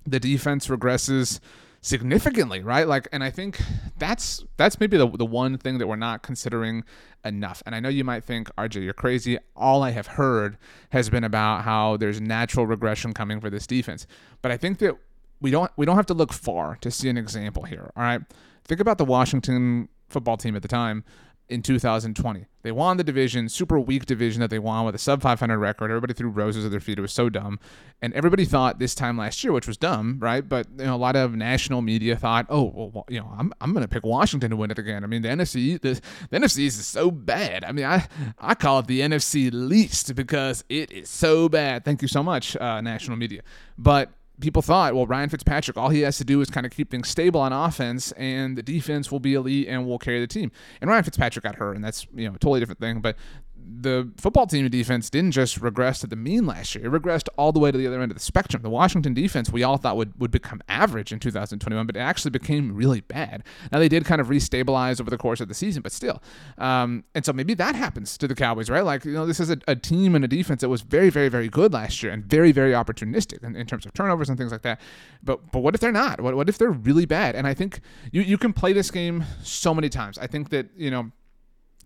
the 0.06 0.20
defense 0.20 0.68
regresses 0.68 1.40
significantly, 1.80 2.62
right? 2.62 2.88
Like, 2.88 3.08
and 3.12 3.22
I 3.22 3.30
think 3.30 3.60
that's 3.98 4.44
that's 4.56 4.80
maybe 4.80 4.96
the 4.96 5.08
the 5.08 5.26
one 5.26 5.58
thing 5.58 5.78
that 5.78 5.86
we're 5.86 5.96
not 5.96 6.22
considering 6.22 6.84
enough. 7.24 7.62
And 7.66 7.74
I 7.74 7.80
know 7.80 7.88
you 7.88 8.04
might 8.04 8.24
think, 8.24 8.48
RJ, 8.56 8.82
you're 8.84 8.94
crazy. 8.94 9.38
All 9.54 9.82
I 9.82 9.90
have 9.90 10.06
heard 10.06 10.56
has 10.90 11.10
been 11.10 11.24
about 11.24 11.62
how 11.62 11.96
there's 11.96 12.20
natural 12.20 12.66
regression 12.66 13.12
coming 13.12 13.40
for 13.40 13.50
this 13.50 13.66
defense, 13.66 14.06
but 14.42 14.50
I 14.50 14.56
think 14.56 14.78
that 14.78 14.96
we 15.40 15.50
don't 15.50 15.70
we 15.76 15.84
don't 15.84 15.96
have 15.96 16.06
to 16.06 16.14
look 16.14 16.32
far 16.32 16.76
to 16.80 16.90
see 16.90 17.08
an 17.08 17.18
example 17.18 17.64
here. 17.64 17.90
All 17.96 18.02
right, 18.02 18.22
think 18.64 18.80
about 18.80 18.98
the 18.98 19.04
Washington 19.04 19.88
football 20.08 20.36
team 20.36 20.56
at 20.56 20.62
the 20.62 20.68
time 20.68 21.04
in 21.48 21.62
2020. 21.62 22.46
They 22.62 22.72
won 22.72 22.96
the 22.96 23.04
division, 23.04 23.50
super 23.50 23.78
weak 23.78 24.06
division 24.06 24.40
that 24.40 24.48
they 24.48 24.58
won 24.58 24.86
with 24.86 24.94
a 24.94 24.98
sub 24.98 25.20
500 25.20 25.58
record. 25.58 25.90
Everybody 25.90 26.14
threw 26.14 26.30
roses 26.30 26.64
at 26.64 26.70
their 26.70 26.80
feet. 26.80 26.98
It 26.98 27.02
was 27.02 27.12
so 27.12 27.28
dumb. 27.28 27.60
And 28.00 28.14
everybody 28.14 28.46
thought 28.46 28.78
this 28.78 28.94
time 28.94 29.18
last 29.18 29.44
year, 29.44 29.52
which 29.52 29.66
was 29.66 29.76
dumb, 29.76 30.18
right? 30.20 30.48
But 30.48 30.66
you 30.78 30.86
know, 30.86 30.94
a 30.94 30.96
lot 30.96 31.16
of 31.16 31.34
national 31.34 31.82
media 31.82 32.16
thought, 32.16 32.46
oh, 32.48 32.90
well, 32.94 33.04
you 33.08 33.20
know, 33.20 33.30
I'm, 33.38 33.52
I'm 33.60 33.72
going 33.72 33.82
to 33.82 33.88
pick 33.88 34.04
Washington 34.04 34.50
to 34.50 34.56
win 34.56 34.70
it 34.70 34.78
again. 34.78 35.04
I 35.04 35.06
mean, 35.06 35.20
the 35.20 35.28
NFC, 35.28 35.78
the, 35.80 36.00
the 36.30 36.38
NFC 36.38 36.64
is 36.66 36.86
so 36.86 37.10
bad. 37.10 37.64
I 37.64 37.72
mean, 37.72 37.84
I, 37.84 38.06
I 38.38 38.54
call 38.54 38.78
it 38.78 38.86
the 38.86 39.00
NFC 39.00 39.50
least 39.52 40.14
because 40.14 40.64
it 40.70 40.90
is 40.90 41.10
so 41.10 41.50
bad. 41.50 41.84
Thank 41.84 42.00
you 42.00 42.08
so 42.08 42.22
much, 42.22 42.56
uh, 42.56 42.80
national 42.80 43.18
media. 43.18 43.42
But 43.76 44.10
people 44.40 44.62
thought, 44.62 44.94
well, 44.94 45.06
Ryan 45.06 45.28
Fitzpatrick, 45.28 45.76
all 45.76 45.90
he 45.90 46.00
has 46.00 46.18
to 46.18 46.24
do 46.24 46.40
is 46.40 46.50
kind 46.50 46.66
of 46.66 46.72
keep 46.72 46.90
things 46.90 47.08
stable 47.08 47.40
on 47.40 47.52
offense, 47.52 48.12
and 48.12 48.58
the 48.58 48.62
defense 48.62 49.12
will 49.12 49.20
be 49.20 49.34
elite 49.34 49.68
and 49.68 49.86
will 49.86 49.98
carry 49.98 50.20
the 50.20 50.26
team. 50.26 50.50
And 50.80 50.90
Ryan 50.90 51.04
Fitzpatrick 51.04 51.42
got 51.42 51.56
hurt, 51.56 51.76
and 51.76 51.84
that's 51.84 52.06
you 52.14 52.28
know 52.28 52.34
a 52.34 52.38
totally 52.38 52.60
different 52.60 52.80
thing. 52.80 53.00
But 53.00 53.16
the 53.66 54.10
football 54.16 54.46
team 54.46 54.68
defense 54.68 55.10
didn't 55.10 55.32
just 55.32 55.60
regress 55.60 56.00
to 56.00 56.06
the 56.06 56.16
mean 56.16 56.46
last 56.46 56.74
year. 56.74 56.86
It 56.86 57.02
regressed 57.02 57.28
all 57.36 57.52
the 57.52 57.60
way 57.60 57.70
to 57.70 57.78
the 57.78 57.86
other 57.86 58.00
end 58.00 58.10
of 58.10 58.16
the 58.16 58.22
spectrum. 58.22 58.62
The 58.62 58.70
Washington 58.70 59.14
defense 59.14 59.50
we 59.50 59.62
all 59.62 59.76
thought 59.76 59.96
would, 59.96 60.18
would 60.20 60.30
become 60.30 60.62
average 60.68 61.12
in 61.12 61.18
2021, 61.18 61.86
but 61.86 61.96
it 61.96 62.00
actually 62.00 62.30
became 62.30 62.74
really 62.74 63.00
bad. 63.00 63.42
Now 63.72 63.78
they 63.78 63.88
did 63.88 64.04
kind 64.04 64.20
of 64.20 64.28
restabilize 64.28 65.00
over 65.00 65.10
the 65.10 65.18
course 65.18 65.40
of 65.40 65.48
the 65.48 65.54
season, 65.54 65.82
but 65.82 65.92
still. 65.92 66.22
Um, 66.58 67.04
and 67.14 67.24
so 67.24 67.32
maybe 67.32 67.54
that 67.54 67.74
happens 67.74 68.18
to 68.18 68.28
the 68.28 68.34
Cowboys, 68.34 68.70
right? 68.70 68.84
Like, 68.84 69.04
you 69.04 69.12
know, 69.12 69.26
this 69.26 69.40
is 69.40 69.50
a, 69.50 69.58
a, 69.68 69.76
team 69.76 70.14
and 70.14 70.24
a 70.24 70.28
defense 70.28 70.60
that 70.60 70.68
was 70.68 70.82
very, 70.82 71.10
very, 71.10 71.28
very 71.28 71.48
good 71.48 71.72
last 71.72 72.02
year 72.02 72.12
and 72.12 72.24
very, 72.24 72.52
very 72.52 72.72
opportunistic 72.72 73.42
in, 73.42 73.56
in 73.56 73.66
terms 73.66 73.84
of 73.86 73.92
turnovers 73.92 74.28
and 74.28 74.38
things 74.38 74.52
like 74.52 74.62
that. 74.62 74.80
But 75.22 75.52
but 75.52 75.60
what 75.60 75.74
if 75.74 75.80
they're 75.80 75.92
not? 75.92 76.20
What, 76.20 76.36
what 76.36 76.48
if 76.48 76.58
they're 76.58 76.70
really 76.70 77.06
bad? 77.06 77.34
And 77.34 77.46
I 77.46 77.54
think 77.54 77.80
you, 78.12 78.22
you 78.22 78.38
can 78.38 78.52
play 78.52 78.72
this 78.72 78.90
game 78.90 79.24
so 79.42 79.74
many 79.74 79.88
times. 79.88 80.18
I 80.18 80.26
think 80.26 80.50
that, 80.50 80.68
you 80.76 80.90
know, 80.90 81.10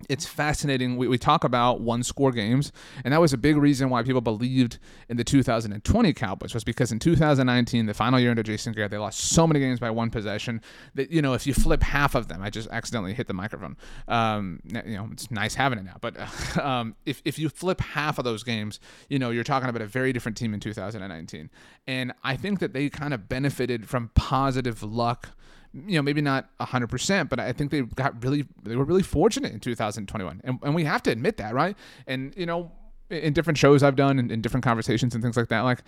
it's 0.08 0.26
fascinating. 0.26 0.96
We, 0.96 1.08
we 1.08 1.18
talk 1.18 1.44
about 1.44 1.80
one 1.80 2.02
score 2.02 2.32
games, 2.32 2.72
and 3.04 3.12
that 3.12 3.20
was 3.20 3.32
a 3.32 3.38
big 3.38 3.56
reason 3.56 3.90
why 3.90 4.02
people 4.02 4.20
believed 4.20 4.78
in 5.08 5.16
the 5.16 5.24
2020 5.24 6.12
Cowboys 6.12 6.54
was 6.54 6.64
because 6.64 6.92
in 6.92 6.98
2019, 6.98 7.86
the 7.86 7.94
final 7.94 8.20
year 8.20 8.30
under 8.30 8.42
Jason 8.42 8.72
Garrett, 8.72 8.90
they 8.90 8.98
lost 8.98 9.20
so 9.20 9.46
many 9.46 9.60
games 9.60 9.80
by 9.80 9.90
one 9.90 10.10
possession 10.10 10.60
that 10.94 11.10
you 11.10 11.22
know 11.22 11.34
if 11.34 11.46
you 11.46 11.54
flip 11.54 11.82
half 11.82 12.14
of 12.14 12.28
them, 12.28 12.42
I 12.42 12.50
just 12.50 12.68
accidentally 12.70 13.14
hit 13.14 13.26
the 13.26 13.34
microphone. 13.34 13.76
Um, 14.06 14.60
you 14.64 14.96
know, 14.96 15.08
it's 15.12 15.30
nice 15.30 15.54
having 15.54 15.78
it 15.78 15.84
now, 15.84 15.96
but 16.00 16.16
um, 16.58 16.94
if 17.06 17.22
if 17.24 17.38
you 17.38 17.48
flip 17.48 17.80
half 17.80 18.18
of 18.18 18.24
those 18.24 18.42
games, 18.42 18.80
you 19.08 19.18
know, 19.18 19.30
you're 19.30 19.44
talking 19.44 19.68
about 19.68 19.82
a 19.82 19.86
very 19.86 20.12
different 20.12 20.36
team 20.36 20.54
in 20.54 20.60
2019, 20.60 21.50
and 21.86 22.12
I 22.22 22.36
think 22.36 22.60
that 22.60 22.72
they 22.72 22.88
kind 22.88 23.14
of 23.14 23.28
benefited 23.28 23.88
from 23.88 24.10
positive 24.14 24.82
luck 24.82 25.30
you 25.74 25.96
know, 25.96 26.02
maybe 26.02 26.20
not 26.20 26.48
100%, 26.60 27.28
but 27.28 27.38
I 27.38 27.52
think 27.52 27.70
they 27.70 27.82
got 27.82 28.22
really, 28.24 28.46
they 28.62 28.76
were 28.76 28.84
really 28.84 29.02
fortunate 29.02 29.52
in 29.52 29.60
2021. 29.60 30.40
And, 30.44 30.58
and 30.62 30.74
we 30.74 30.84
have 30.84 31.02
to 31.04 31.10
admit 31.10 31.36
that, 31.36 31.54
right? 31.54 31.76
And, 32.06 32.34
you 32.36 32.46
know, 32.46 32.72
in 33.10 33.32
different 33.32 33.58
shows 33.58 33.82
I've 33.82 33.96
done 33.96 34.18
and 34.18 34.30
in 34.30 34.40
different 34.40 34.64
conversations 34.64 35.14
and 35.14 35.22
things 35.22 35.36
like 35.36 35.48
that, 35.48 35.60
like, 35.60 35.80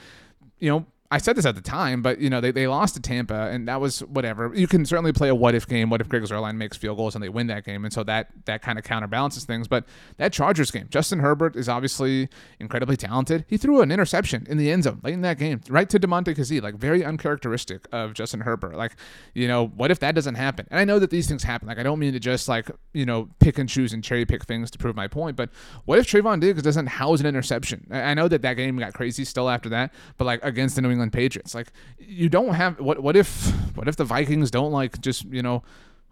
you 0.59 0.71
know, 0.71 0.87
I 1.13 1.19
said 1.19 1.35
this 1.35 1.45
at 1.45 1.57
the 1.57 1.61
time, 1.61 2.03
but 2.03 2.21
you 2.21 2.31
know 2.31 2.41
they, 2.41 2.53
they 2.53 2.69
lost 2.69 2.95
to 2.95 3.01
Tampa, 3.01 3.49
and 3.51 3.67
that 3.67 3.81
was 3.81 3.99
whatever. 4.05 4.53
You 4.55 4.69
can 4.69 4.87
certainly 4.87 5.13
play 5.13 5.29
a 5.29 5.35
what 5.35 5.57
if 5.57 5.67
game. 5.67 5.91
What 5.91 6.01
if 6.01 6.09
Greg 6.09 6.23
Zuerlein 6.23 6.55
makes 6.55 6.77
field 6.77 6.99
goals 6.99 7.17
and 7.17 7.25
they 7.25 7.29
win 7.29 7.49
that 7.49 7.65
game, 7.65 7.85
and 7.85 7.93
so 7.93 8.05
that 8.05 8.29
that 8.45 8.63
kind 8.63 8.79
of 8.79 8.85
counterbalances 8.85 9.45
things. 9.45 9.67
But 9.67 9.87
that 10.19 10.33
Chargers 10.33 10.71
game, 10.71 10.87
Justin 10.89 11.19
Herbert 11.19 11.57
is 11.57 11.69
obviously 11.69 12.29
incredibly 12.61 12.97
talented. 12.97 13.45
He 13.49 13.57
threw 13.57 13.81
an 13.81 13.91
interception 13.91 14.47
in 14.49 14.57
the 14.57 14.71
end 14.71 14.85
zone 14.85 15.01
late 15.03 15.15
in 15.15 15.23
that 15.23 15.37
game, 15.37 15.61
right 15.69 15.91
to 15.91 15.99
Damontae 15.99 16.37
Kazee, 16.37 16.63
like 16.63 16.77
very 16.77 17.05
uncharacteristic 17.05 17.89
of 17.91 18.15
Justin 18.15 18.43
Herbert. 18.43 18.77
Like, 18.77 18.93
you 19.35 19.49
know, 19.49 19.67
what 19.67 19.91
if 19.91 19.99
that 19.99 20.15
doesn't 20.15 20.37
happen? 20.37 20.69
And 20.71 20.79
I 20.79 20.85
know 20.85 21.01
that 21.01 21.11
these 21.11 21.27
things 21.27 21.43
happen. 21.43 21.67
Like, 21.67 21.79
I 21.79 21.83
don't 21.83 21.99
mean 21.99 22.13
to 22.13 22.21
just 22.21 22.49
like 22.49 22.71
you 22.93 23.05
know 23.05 23.29
pick 23.41 23.59
and 23.59 23.69
choose 23.69 23.93
and 23.93 24.05
cherry 24.05 24.25
pick 24.25 24.45
things 24.45 24.71
to 24.71 24.79
prove 24.79 24.95
my 24.95 25.09
point. 25.09 25.37
But 25.37 25.51
what 25.87 25.99
if 25.99 26.07
Trevon 26.07 26.39
Diggs 26.39 26.63
doesn't 26.63 26.87
house 26.87 27.19
an 27.19 27.27
interception? 27.27 27.89
I 27.91 28.15
know 28.15 28.29
that 28.29 28.43
that 28.43 28.55
game 28.55 28.79
got 28.79 28.95
crazy 28.95 29.25
still 29.25 29.51
after 29.51 29.69
that, 29.71 29.93
but 30.17 30.25
like 30.25 30.45
against 30.45 30.77
the 30.77 30.83
New 30.83 30.91
England 30.91 31.00
Patriots, 31.09 31.55
like 31.55 31.73
you 31.99 32.29
don't 32.29 32.55
have 32.55 32.79
what 32.79 33.01
what 33.01 33.17
if 33.17 33.51
what 33.75 33.89
if 33.89 33.97
the 33.97 34.05
Vikings 34.05 34.51
don't 34.51 34.73
like 34.73 35.01
just 35.01 35.25
you 35.25 35.41
know 35.41 35.63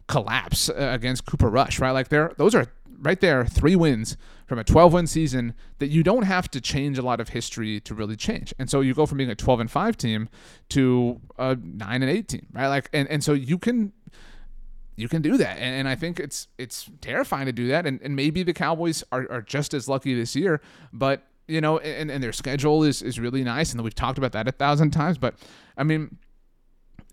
collapse 0.06 0.70
uh, 0.70 0.74
against 0.76 1.26
Cooper 1.26 1.50
Rush 1.50 1.78
right? 1.78 1.90
Like 1.90 2.08
there 2.08 2.32
those 2.38 2.54
are 2.54 2.66
right 3.00 3.20
there 3.20 3.44
three 3.44 3.76
wins 3.76 4.16
from 4.46 4.58
a 4.58 4.64
12 4.64 4.92
win 4.92 5.06
season 5.06 5.54
that 5.78 5.88
you 5.88 6.02
don't 6.02 6.22
have 6.22 6.50
to 6.50 6.60
change 6.60 6.98
a 6.98 7.02
lot 7.02 7.20
of 7.20 7.30
history 7.30 7.80
to 7.80 7.94
really 7.94 8.16
change. 8.16 8.54
And 8.58 8.70
so 8.70 8.80
you 8.80 8.94
go 8.94 9.06
from 9.06 9.18
being 9.18 9.30
a 9.30 9.34
12 9.34 9.60
and 9.60 9.70
5 9.70 9.96
team 9.96 10.28
to 10.70 11.20
a 11.38 11.54
9 11.54 12.02
and 12.02 12.10
8 12.10 12.28
team 12.28 12.46
right? 12.52 12.68
Like 12.68 12.88
and, 12.92 13.08
and 13.08 13.22
so 13.22 13.32
you 13.32 13.58
can 13.58 13.92
you 14.96 15.08
can 15.08 15.22
do 15.22 15.36
that. 15.36 15.58
And, 15.58 15.76
and 15.76 15.88
i 15.88 15.94
think 15.94 16.18
it's 16.18 16.48
it's 16.58 16.90
terrifying 17.00 17.46
to 17.46 17.52
do 17.52 17.68
that. 17.68 17.86
And, 17.86 18.00
and 18.02 18.16
maybe 18.16 18.42
the 18.42 18.54
cowboys 18.54 19.04
are, 19.12 19.30
are 19.30 19.42
just 19.42 19.74
as 19.74 19.88
lucky 19.88 20.14
this 20.14 20.34
year 20.34 20.60
but 20.92 21.27
you 21.48 21.60
know, 21.60 21.78
and, 21.78 22.10
and 22.10 22.22
their 22.22 22.32
schedule 22.32 22.84
is, 22.84 23.02
is 23.02 23.18
really 23.18 23.42
nice. 23.42 23.72
And 23.72 23.82
we've 23.82 23.94
talked 23.94 24.18
about 24.18 24.32
that 24.32 24.46
a 24.46 24.52
thousand 24.52 24.90
times. 24.90 25.18
But 25.18 25.34
I 25.76 25.82
mean, 25.82 26.18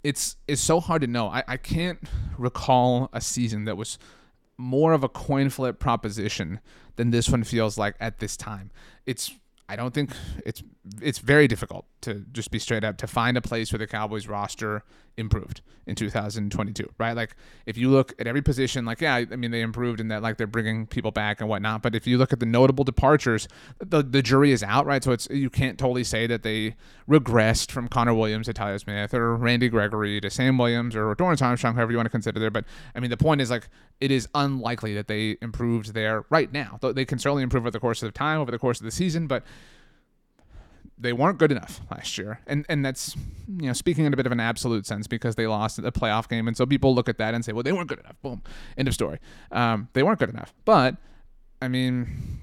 it's 0.03 0.35
it's 0.47 0.61
so 0.61 0.79
hard 0.79 1.01
to 1.01 1.07
know. 1.07 1.27
I, 1.27 1.43
I 1.47 1.57
can't 1.57 1.99
recall 2.37 3.09
a 3.13 3.21
season 3.21 3.65
that 3.65 3.77
was 3.77 3.97
more 4.57 4.93
of 4.93 5.03
a 5.03 5.09
coin 5.09 5.49
flip 5.49 5.79
proposition 5.79 6.59
than 6.97 7.11
this 7.11 7.29
one 7.29 7.43
feels 7.43 7.77
like 7.77 7.95
at 7.99 8.19
this 8.19 8.37
time. 8.37 8.71
It's 9.05 9.33
I 9.67 9.75
don't 9.75 9.93
think 9.93 10.11
it's 10.45 10.61
it's 11.01 11.19
very 11.19 11.47
difficult 11.47 11.85
to 12.01 12.25
just 12.31 12.51
be 12.51 12.59
straight 12.59 12.83
up 12.83 12.97
to 12.97 13.07
find 13.07 13.37
a 13.37 13.41
place 13.41 13.71
where 13.71 13.79
the 13.79 13.87
Cowboys 13.87 14.27
roster 14.27 14.83
improved 15.17 15.61
in 15.87 15.95
2022, 15.95 16.89
right? 16.97 17.15
Like 17.15 17.35
if 17.65 17.77
you 17.77 17.89
look 17.89 18.13
at 18.19 18.27
every 18.27 18.41
position, 18.41 18.85
like 18.85 19.01
yeah, 19.01 19.15
I 19.15 19.35
mean 19.35 19.51
they 19.51 19.61
improved 19.61 19.99
in 19.99 20.07
that 20.09 20.21
like 20.21 20.37
they're 20.37 20.47
bringing 20.47 20.87
people 20.87 21.11
back 21.11 21.39
and 21.39 21.49
whatnot. 21.49 21.81
But 21.81 21.95
if 21.95 22.07
you 22.07 22.17
look 22.17 22.33
at 22.33 22.39
the 22.39 22.45
notable 22.45 22.83
departures, 22.83 23.47
the 23.79 24.01
the 24.01 24.21
jury 24.21 24.51
is 24.51 24.63
out, 24.63 24.85
right? 24.85 25.03
So 25.03 25.11
it's 25.11 25.27
you 25.29 25.49
can't 25.49 25.77
totally 25.77 26.03
say 26.03 26.27
that 26.27 26.43
they 26.43 26.75
regressed 27.09 27.71
from 27.71 27.87
Connor 27.87 28.13
Williams 28.13 28.47
to 28.47 28.53
Tyler 28.53 28.79
Smith 28.79 29.13
or 29.13 29.35
Randy 29.35 29.69
Gregory 29.69 30.19
to 30.21 30.29
Sam 30.29 30.57
Williams 30.57 30.95
or 30.95 31.15
Dorance 31.15 31.41
Armstrong, 31.41 31.75
however 31.75 31.91
you 31.91 31.97
want 31.97 32.07
to 32.07 32.11
consider 32.11 32.39
there. 32.39 32.51
But 32.51 32.65
I 32.95 32.99
mean 32.99 33.09
the 33.09 33.17
point 33.17 33.41
is 33.41 33.51
like 33.51 33.69
it 34.01 34.11
is 34.11 34.27
unlikely 34.33 34.93
that 34.95 35.07
they 35.07 35.37
improved 35.41 35.93
there 35.93 36.25
right 36.29 36.51
now. 36.51 36.79
They 36.81 37.05
can 37.05 37.19
certainly 37.19 37.43
improve 37.43 37.63
over 37.63 37.71
the 37.71 37.79
course 37.79 38.03
of 38.03 38.13
time, 38.13 38.39
over 38.39 38.51
the 38.51 38.59
course 38.59 38.79
of 38.79 38.85
the 38.85 38.91
season, 38.91 39.27
but 39.27 39.43
they 40.97 41.13
weren't 41.13 41.37
good 41.37 41.51
enough 41.51 41.81
last 41.91 42.17
year. 42.17 42.39
And 42.47 42.65
and 42.69 42.85
that's 42.85 43.15
you 43.47 43.67
know 43.67 43.73
speaking 43.73 44.05
in 44.05 44.13
a 44.13 44.17
bit 44.17 44.25
of 44.25 44.31
an 44.31 44.39
absolute 44.39 44.85
sense 44.85 45.07
because 45.07 45.35
they 45.35 45.47
lost 45.47 45.79
a 45.79 45.91
playoff 45.91 46.27
game, 46.29 46.47
and 46.47 46.55
so 46.55 46.65
people 46.65 46.93
look 46.95 47.09
at 47.09 47.17
that 47.17 47.33
and 47.33 47.43
say, 47.43 47.53
well, 47.53 47.63
they 47.63 47.71
weren't 47.71 47.89
good 47.89 47.99
enough. 47.99 48.21
Boom, 48.21 48.41
end 48.77 48.87
of 48.87 48.93
story. 48.93 49.19
Um, 49.51 49.89
they 49.93 50.03
weren't 50.03 50.19
good 50.19 50.29
enough. 50.29 50.53
But 50.65 50.95
I 51.61 51.67
mean, 51.67 52.39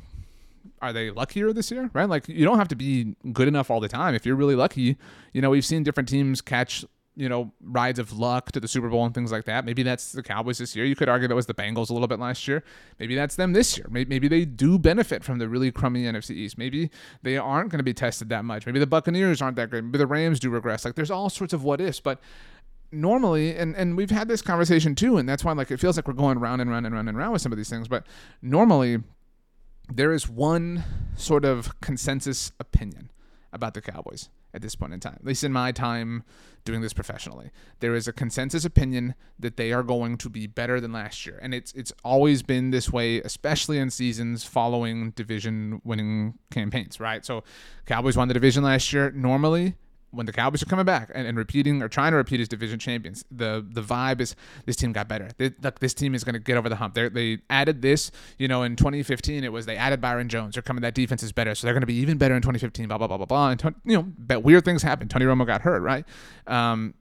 are 0.81 0.93
they 0.93 1.11
luckier 1.11 1.53
this 1.53 1.71
year? 1.71 1.91
Right? 1.93 2.09
Like 2.09 2.29
you 2.29 2.45
don't 2.45 2.59
have 2.59 2.69
to 2.69 2.77
be 2.77 3.17
good 3.33 3.49
enough 3.49 3.71
all 3.71 3.81
the 3.81 3.89
time. 3.89 4.15
If 4.15 4.27
you're 4.27 4.37
really 4.37 4.57
lucky, 4.57 4.97
you 5.33 5.43
know 5.43 5.51
we've 5.51 5.65
seen 5.65 5.83
different 5.83 6.09
teams 6.09 6.41
catch 6.41 6.85
you 7.15 7.29
know, 7.29 7.53
rides 7.61 7.99
of 7.99 8.19
luck 8.19 8.53
to 8.53 8.61
the 8.61 8.69
Super 8.69 8.89
Bowl 8.89 9.05
and 9.05 9.15
things 9.15 9.31
like 9.31 9.45
that. 9.45 9.65
Maybe 9.65 9.83
that's 9.83 10.13
the 10.13 10.23
Cowboys 10.23 10.59
this 10.59 10.75
year. 10.75 10.87
You 10.87 10.97
could 10.97 11.09
argue 11.09 11.29
that 11.29 11.35
was 11.35 11.47
the 11.47 11.55
Bengals 11.55 11.91
a 11.91 11.93
little 11.93 12.09
bit 12.09 12.19
last 12.19 12.49
year. 12.49 12.65
Maybe 12.99 13.15
that's 13.15 13.37
them 13.37 13.53
this 13.53 13.77
year. 13.77 13.87
Maybe, 13.91 14.09
maybe 14.09 14.29
they 14.29 14.45
do 14.45 14.79
benefit 14.79 15.23
from 15.23 15.39
the 15.39 15.49
really 15.49 15.71
crummy 15.71 16.05
NFC 16.05 16.31
East. 16.31 16.57
Maybe 16.57 16.91
they 17.23 17.37
aren't 17.37 17.71
going 17.71 17.79
to 17.79 17.85
be 17.85 17.93
tested 17.93 18.31
that 18.31 18.45
much. 18.45 18.65
Maybe 18.65 18.79
the 18.79 18.87
Buccaneers 18.87 19.43
aren't 19.43 19.57
that 19.57 19.69
great. 19.69 19.85
Maybe 19.85 19.99
the 19.99 20.07
Rams 20.07 20.41
do 20.41 20.49
regress. 20.49 20.85
Like 20.85 20.95
there's 20.95 21.11
all 21.11 21.29
sorts 21.29 21.53
of 21.53 21.65
what 21.65 21.81
ifs, 21.81 22.01
but 22.01 22.21
normally 22.93 23.57
and 23.57 23.75
and 23.75 23.97
we've 23.97 24.11
had 24.11 24.29
this 24.29 24.43
conversation 24.43 24.95
too 24.95 25.17
and 25.17 25.27
that's 25.27 25.43
why 25.43 25.53
like 25.53 25.71
it 25.71 25.81
feels 25.81 25.97
like 25.97 26.07
we're 26.07 26.13
going 26.13 26.39
round 26.39 26.61
and 26.61 26.71
round 26.71 26.85
and 26.85 26.95
round 26.95 27.09
and 27.09 27.17
round 27.17 27.33
with 27.33 27.41
some 27.41 27.51
of 27.51 27.57
these 27.57 27.71
things 27.71 27.89
but 27.89 28.07
normally 28.43 28.99
there 29.91 30.13
is 30.13 30.29
one 30.29 30.85
sort 31.17 31.43
of 31.43 31.81
consensus 31.81 32.53
opinion 32.61 33.11
about 33.51 33.73
the 33.73 33.81
Cowboys 33.81 34.29
at 34.55 34.63
this 34.63 34.75
point 34.75 34.93
in 34.93 35.01
time, 35.01 35.17
at 35.19 35.25
least 35.25 35.45
in 35.45 35.53
my 35.53 35.73
time 35.73 36.25
doing 36.65 36.81
this 36.81 36.93
professionally. 36.93 37.51
There 37.81 37.95
is 37.95 38.07
a 38.07 38.13
consensus 38.13 38.65
opinion 38.65 39.15
that 39.39 39.57
they 39.57 39.73
are 39.73 39.83
going 39.83 40.17
to 40.19 40.29
be 40.29 40.47
better 40.47 40.81
than 40.81 40.93
last 40.93 41.27
year. 41.27 41.39
And 41.43 41.55
it's 41.55 41.73
it's 41.73 41.93
always 42.05 42.43
been 42.43 42.71
this 42.71 42.93
way, 42.93 43.21
especially 43.21 43.79
in 43.79 43.91
seasons 43.91 44.45
following 44.45 45.11
division 45.13 45.81
winning 45.85 46.39
campaigns, 46.51 47.01
right? 47.01 47.25
So 47.25 47.45
Cowboys 47.87 48.17
won 48.17 48.29
the 48.29 48.35
division 48.35 48.63
last 48.63 48.93
year. 48.93 49.11
Normally, 49.11 49.75
when 50.13 50.27
the 50.27 50.33
Cowboys 50.33 50.63
are 50.63 50.67
coming 50.67 50.85
back 50.85 51.11
and, 51.15 51.27
and, 51.27 51.37
repeating 51.37 51.83
or 51.83 51.89
trying 51.89 52.13
to 52.13 52.17
repeat 52.17 52.39
as 52.39 52.49
division 52.49 52.79
champions, 52.79 53.25
the 53.31 53.67
the 53.69 53.83
vibe 53.83 54.21
is 54.21 54.37
this 54.67 54.77
team 54.77 54.93
got 54.93 55.09
better. 55.09 55.31
They, 55.39 55.53
look, 55.63 55.81
this 55.81 55.95
team 55.95 56.15
is 56.15 56.23
going 56.23 56.35
to 56.35 56.39
get 56.39 56.57
over 56.57 56.69
the 56.69 56.77
hump. 56.77 56.95
They're, 56.95 57.11
they 57.11 57.39
added 57.51 57.83
this, 57.83 58.11
you 58.39 58.47
know, 58.47 58.63
in 58.63 58.77
2015 58.77 59.43
it 59.43 59.53
was 59.53 59.67
they 59.67 59.77
added 59.77 60.01
Byron 60.01 60.29
Jones. 60.29 60.55
They're 60.55 60.63
coming. 60.63 60.83
That 60.83 60.95
defense 60.95 61.23
is 61.23 61.33
better, 61.33 61.55
so 61.55 61.67
they're 61.67 61.75
going 61.75 61.83
to 61.83 61.87
be 61.87 61.95
even 61.95 62.19
better 62.19 62.35
in 62.35 62.43
2015. 62.43 62.89
Blah 62.89 62.99
blah 62.99 63.07
blah 63.07 63.17
blah 63.17 63.27
blah. 63.27 63.51
And 63.51 63.75
you 63.85 63.97
know, 63.97 64.07
but 64.19 64.43
weird 64.43 64.65
things 64.65 64.83
happen. 64.83 65.09
Tony 65.09 65.25
Romo 65.25 65.47
got 65.47 65.63
hurt, 65.63 65.81
right? 65.81 66.05
Um, 66.47 66.95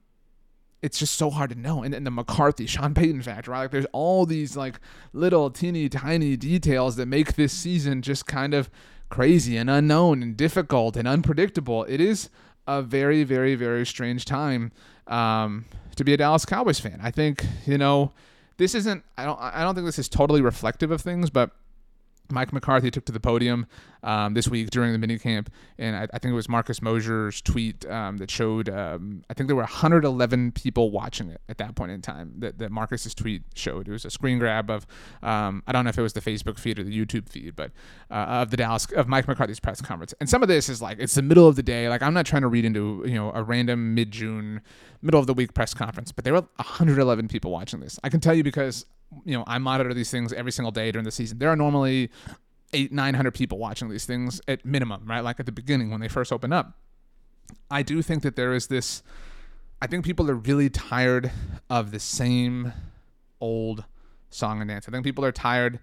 it's 0.82 0.98
just 0.98 1.14
so 1.14 1.30
hard 1.30 1.50
to 1.50 1.56
know. 1.56 1.82
And 1.82 1.94
then 1.94 2.04
the 2.04 2.10
McCarthy, 2.10 2.66
Sean 2.66 2.92
Payton 2.92 3.22
factor, 3.22 3.52
right? 3.52 3.60
Like 3.60 3.70
there's 3.70 3.86
all 3.92 4.26
these 4.26 4.56
like 4.56 4.80
little 5.12 5.50
teeny 5.50 5.88
tiny 5.88 6.36
details 6.36 6.96
that 6.96 7.06
make 7.06 7.34
this 7.34 7.52
season 7.52 8.02
just 8.02 8.26
kind 8.26 8.52
of 8.52 8.68
crazy 9.08 9.56
and 9.56 9.70
unknown 9.70 10.22
and 10.22 10.36
difficult 10.36 10.96
and 10.96 11.06
unpredictable. 11.06 11.84
It 11.84 12.00
is 12.00 12.30
a 12.66 12.82
very, 12.82 13.24
very, 13.24 13.54
very 13.54 13.84
strange 13.86 14.24
time 14.24 14.72
um, 15.06 15.64
to 15.96 16.04
be 16.04 16.12
a 16.12 16.16
Dallas 16.16 16.44
Cowboys 16.44 16.80
fan. 16.80 17.00
I 17.02 17.10
think 17.10 17.44
you 17.66 17.78
know 17.78 18.12
this 18.56 18.74
isn't. 18.74 19.04
I 19.16 19.24
don't. 19.24 19.38
I 19.40 19.62
don't 19.62 19.74
think 19.74 19.86
this 19.86 19.98
is 19.98 20.08
totally 20.08 20.40
reflective 20.40 20.90
of 20.90 21.00
things, 21.00 21.30
but 21.30 21.50
Mike 22.32 22.52
McCarthy 22.52 22.90
took 22.90 23.04
to 23.04 23.12
the 23.12 23.20
podium 23.20 23.66
um, 24.02 24.34
this 24.34 24.48
week 24.48 24.70
during 24.70 24.98
the 24.98 25.06
minicamp, 25.06 25.48
and 25.78 25.94
I, 25.94 26.02
I, 26.12 26.18
think 26.18 26.32
it 26.32 26.34
was 26.34 26.48
Marcus 26.48 26.82
Mosher's 26.82 27.40
tweet 27.40 27.88
um, 27.88 28.16
that 28.16 28.30
showed. 28.30 28.68
Um, 28.68 29.22
I 29.30 29.34
think 29.34 29.46
there 29.46 29.56
were 29.56 29.62
111 29.62 30.52
people 30.52 30.90
watching 30.90 31.28
it 31.28 31.40
at 31.48 31.58
that 31.58 31.76
point 31.76 31.92
in 31.92 32.02
time. 32.02 32.34
That, 32.38 32.58
that 32.58 32.72
Marcus's 32.72 33.14
tweet 33.14 33.42
showed. 33.54 33.86
It 33.86 33.92
was 33.92 34.04
a 34.04 34.10
screen 34.10 34.38
grab 34.38 34.70
of. 34.70 34.86
Um, 35.22 35.62
I 35.66 35.72
don't 35.72 35.84
know 35.84 35.90
if 35.90 35.98
it 35.98 36.02
was 36.02 36.14
the 36.14 36.20
Facebook 36.20 36.58
feed 36.58 36.78
or 36.78 36.84
the 36.84 36.98
YouTube 36.98 37.28
feed, 37.28 37.54
but 37.54 37.70
uh, 38.10 38.42
of 38.42 38.50
the 38.50 38.56
Dallas 38.56 38.86
of 38.92 39.06
Mike 39.06 39.28
McCarthy's 39.28 39.60
press 39.60 39.80
conference. 39.80 40.14
And 40.20 40.28
some 40.28 40.42
of 40.42 40.48
this 40.48 40.68
is 40.68 40.82
like 40.82 40.98
it's 40.98 41.14
the 41.14 41.22
middle 41.22 41.46
of 41.46 41.56
the 41.56 41.62
day. 41.62 41.88
Like 41.88 42.02
I'm 42.02 42.14
not 42.14 42.26
trying 42.26 42.42
to 42.42 42.48
read 42.48 42.64
into 42.64 43.04
you 43.06 43.14
know 43.14 43.30
a 43.34 43.42
random 43.42 43.94
mid 43.94 44.10
June, 44.10 44.62
middle 45.00 45.20
of 45.20 45.26
the 45.26 45.34
week 45.34 45.54
press 45.54 45.74
conference, 45.74 46.10
but 46.10 46.24
there 46.24 46.32
were 46.32 46.46
111 46.56 47.28
people 47.28 47.50
watching 47.50 47.80
this. 47.80 47.98
I 48.02 48.08
can 48.08 48.20
tell 48.20 48.34
you 48.34 48.42
because 48.42 48.86
you 49.24 49.36
know, 49.36 49.44
I 49.46 49.58
monitor 49.58 49.92
these 49.94 50.10
things 50.10 50.32
every 50.32 50.52
single 50.52 50.72
day 50.72 50.90
during 50.90 51.04
the 51.04 51.10
season. 51.10 51.38
There 51.38 51.50
are 51.50 51.56
normally 51.56 52.10
eight, 52.72 52.92
nine 52.92 53.14
hundred 53.14 53.32
people 53.34 53.58
watching 53.58 53.88
these 53.88 54.04
things 54.04 54.40
at 54.48 54.64
minimum, 54.64 55.04
right? 55.06 55.20
Like 55.20 55.40
at 55.40 55.46
the 55.46 55.52
beginning 55.52 55.90
when 55.90 56.00
they 56.00 56.08
first 56.08 56.32
open 56.32 56.52
up. 56.52 56.78
I 57.70 57.82
do 57.82 58.02
think 58.02 58.22
that 58.22 58.36
there 58.36 58.54
is 58.54 58.68
this. 58.68 59.02
I 59.80 59.86
think 59.86 60.04
people 60.04 60.30
are 60.30 60.34
really 60.34 60.70
tired 60.70 61.30
of 61.68 61.90
the 61.90 61.98
same 61.98 62.72
old 63.40 63.84
song 64.30 64.60
and 64.60 64.68
dance. 64.68 64.88
I 64.88 64.92
think 64.92 65.04
people 65.04 65.24
are 65.24 65.32
tired 65.32 65.80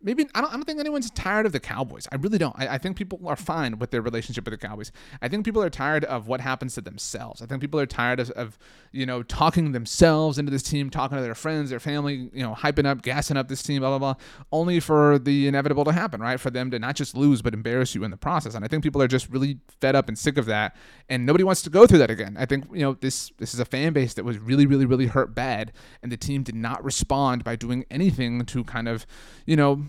maybe 0.00 0.26
I 0.34 0.40
don't, 0.40 0.50
I 0.50 0.54
don't 0.54 0.64
think 0.64 0.78
anyone's 0.78 1.10
tired 1.10 1.46
of 1.46 1.52
the 1.52 1.60
Cowboys. 1.60 2.06
I 2.12 2.16
really 2.16 2.38
don't. 2.38 2.54
I, 2.58 2.74
I, 2.74 2.78
think 2.78 2.96
people 2.96 3.20
are 3.26 3.36
fine 3.36 3.78
with 3.78 3.90
their 3.90 4.02
relationship 4.02 4.44
with 4.44 4.58
the 4.58 4.66
Cowboys. 4.66 4.92
I 5.20 5.28
think 5.28 5.44
people 5.44 5.62
are 5.62 5.70
tired 5.70 6.04
of 6.04 6.28
what 6.28 6.40
happens 6.40 6.74
to 6.74 6.80
themselves. 6.80 7.42
I 7.42 7.46
think 7.46 7.60
people 7.60 7.80
are 7.80 7.86
tired 7.86 8.20
of, 8.20 8.30
of 8.32 8.58
you 8.92 9.06
know 9.06 9.22
talking 9.22 9.72
themselves 9.72 10.38
into 10.38 10.50
this 10.50 10.62
team, 10.62 10.90
talking 10.90 11.16
to 11.16 11.22
their 11.22 11.34
friends, 11.34 11.70
their 11.70 11.80
family, 11.80 12.30
you 12.32 12.42
know, 12.42 12.54
hyping 12.54 12.86
up, 12.86 13.02
gassing 13.02 13.36
up 13.36 13.48
this 13.48 13.62
team, 13.62 13.80
blah 13.80 13.90
blah 13.90 13.98
blah, 13.98 14.22
only 14.52 14.80
for 14.80 15.18
the 15.18 15.48
inevitable 15.48 15.84
to 15.84 15.92
happen, 15.92 16.20
right? 16.20 16.38
For 16.38 16.50
them 16.50 16.70
to 16.70 16.78
not 16.78 16.94
just 16.94 17.16
lose 17.16 17.42
but 17.42 17.54
embarrass 17.54 17.94
you 17.94 18.04
in 18.04 18.10
the 18.10 18.16
process. 18.16 18.54
And 18.54 18.64
I 18.64 18.68
think 18.68 18.82
people 18.82 19.02
are 19.02 19.08
just 19.08 19.28
really 19.30 19.58
fed 19.80 19.96
up 19.96 20.08
and 20.08 20.18
sick 20.18 20.38
of 20.38 20.46
that, 20.46 20.76
and 21.08 21.26
nobody 21.26 21.44
wants 21.44 21.62
to 21.62 21.70
go 21.70 21.86
through 21.86 21.98
that 21.98 22.10
again. 22.10 22.36
I 22.38 22.46
think 22.46 22.66
you 22.72 22.80
know 22.80 22.94
this 22.94 23.32
this 23.38 23.52
is 23.52 23.60
a 23.60 23.64
fan 23.64 23.92
base 23.92 24.14
that 24.14 24.24
was 24.24 24.38
really 24.38 24.66
really 24.66 24.86
really 24.86 25.06
hurt 25.06 25.34
bad, 25.34 25.72
and 26.02 26.12
the 26.12 26.16
team 26.16 26.42
did 26.42 26.54
not 26.54 26.84
respond 26.84 27.42
by 27.42 27.56
doing 27.56 27.84
anything 27.90 28.44
to 28.46 28.64
kind 28.64 28.88
of 28.88 29.06
you 29.44 29.56
know 29.56 29.87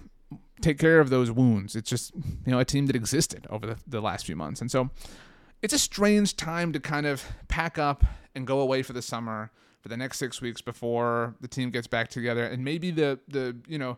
take 0.61 0.77
care 0.77 0.99
of 0.99 1.09
those 1.09 1.31
wounds. 1.31 1.75
It's 1.75 1.89
just, 1.89 2.13
you 2.15 2.51
know, 2.51 2.59
a 2.59 2.65
team 2.65 2.85
that 2.87 2.95
existed 2.95 3.47
over 3.49 3.65
the, 3.65 3.77
the 3.87 4.01
last 4.01 4.25
few 4.25 4.35
months. 4.35 4.61
And 4.61 4.69
so 4.69 4.89
it's 5.61 5.73
a 5.73 5.79
strange 5.79 6.35
time 6.35 6.73
to 6.73 6.79
kind 6.79 7.05
of 7.05 7.23
pack 7.47 7.77
up 7.77 8.03
and 8.35 8.45
go 8.45 8.59
away 8.59 8.83
for 8.83 8.93
the 8.93 9.01
summer 9.01 9.51
for 9.81 9.89
the 9.89 9.97
next 9.97 10.19
six 10.19 10.41
weeks 10.41 10.61
before 10.61 11.35
the 11.41 11.47
team 11.47 11.69
gets 11.69 11.87
back 11.87 12.09
together. 12.09 12.43
And 12.43 12.63
maybe 12.63 12.91
the, 12.91 13.19
the 13.27 13.55
you 13.67 13.77
know, 13.77 13.97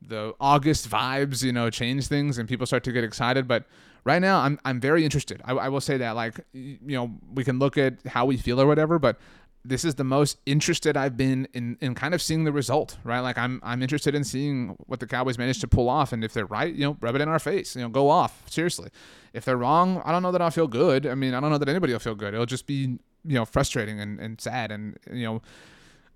the 0.00 0.34
August 0.40 0.88
vibes, 0.88 1.42
you 1.42 1.52
know, 1.52 1.70
change 1.70 2.06
things 2.06 2.38
and 2.38 2.48
people 2.48 2.66
start 2.66 2.84
to 2.84 2.92
get 2.92 3.04
excited. 3.04 3.48
But 3.48 3.64
right 4.04 4.20
now, 4.20 4.40
I'm, 4.40 4.58
I'm 4.64 4.80
very 4.80 5.04
interested. 5.04 5.42
I, 5.44 5.52
I 5.52 5.68
will 5.68 5.80
say 5.80 5.96
that, 5.98 6.14
like, 6.14 6.40
you 6.52 6.78
know, 6.82 7.10
we 7.34 7.44
can 7.44 7.58
look 7.58 7.76
at 7.76 7.94
how 8.06 8.24
we 8.24 8.36
feel 8.36 8.60
or 8.60 8.66
whatever, 8.66 8.98
but 8.98 9.18
this 9.64 9.84
is 9.84 9.96
the 9.96 10.04
most 10.04 10.38
interested 10.46 10.96
I've 10.96 11.16
been 11.16 11.46
in, 11.52 11.76
in 11.80 11.94
kind 11.94 12.14
of 12.14 12.22
seeing 12.22 12.44
the 12.44 12.52
result, 12.52 12.96
right? 13.04 13.20
Like 13.20 13.36
I'm 13.36 13.60
I'm 13.62 13.82
interested 13.82 14.14
in 14.14 14.24
seeing 14.24 14.76
what 14.86 15.00
the 15.00 15.06
Cowboys 15.06 15.38
managed 15.38 15.60
to 15.62 15.68
pull 15.68 15.88
off, 15.88 16.12
and 16.12 16.24
if 16.24 16.32
they're 16.32 16.46
right, 16.46 16.72
you 16.72 16.84
know, 16.84 16.96
rub 17.00 17.14
it 17.14 17.20
in 17.20 17.28
our 17.28 17.38
face, 17.38 17.76
you 17.76 17.82
know, 17.82 17.88
go 17.88 18.08
off 18.08 18.42
seriously. 18.48 18.90
If 19.32 19.44
they're 19.44 19.56
wrong, 19.56 20.00
I 20.04 20.12
don't 20.12 20.22
know 20.22 20.32
that 20.32 20.40
I'll 20.40 20.50
feel 20.50 20.68
good. 20.68 21.06
I 21.06 21.14
mean, 21.14 21.34
I 21.34 21.40
don't 21.40 21.50
know 21.50 21.58
that 21.58 21.68
anybody 21.68 21.92
will 21.92 22.00
feel 22.00 22.14
good. 22.14 22.34
It'll 22.34 22.46
just 22.46 22.66
be 22.66 22.98
you 23.24 23.34
know 23.34 23.44
frustrating 23.44 24.00
and, 24.00 24.18
and 24.20 24.40
sad 24.40 24.70
and 24.70 24.96
you 25.12 25.24
know 25.24 25.42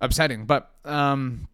upsetting. 0.00 0.46
But 0.46 0.70
um, 0.84 1.48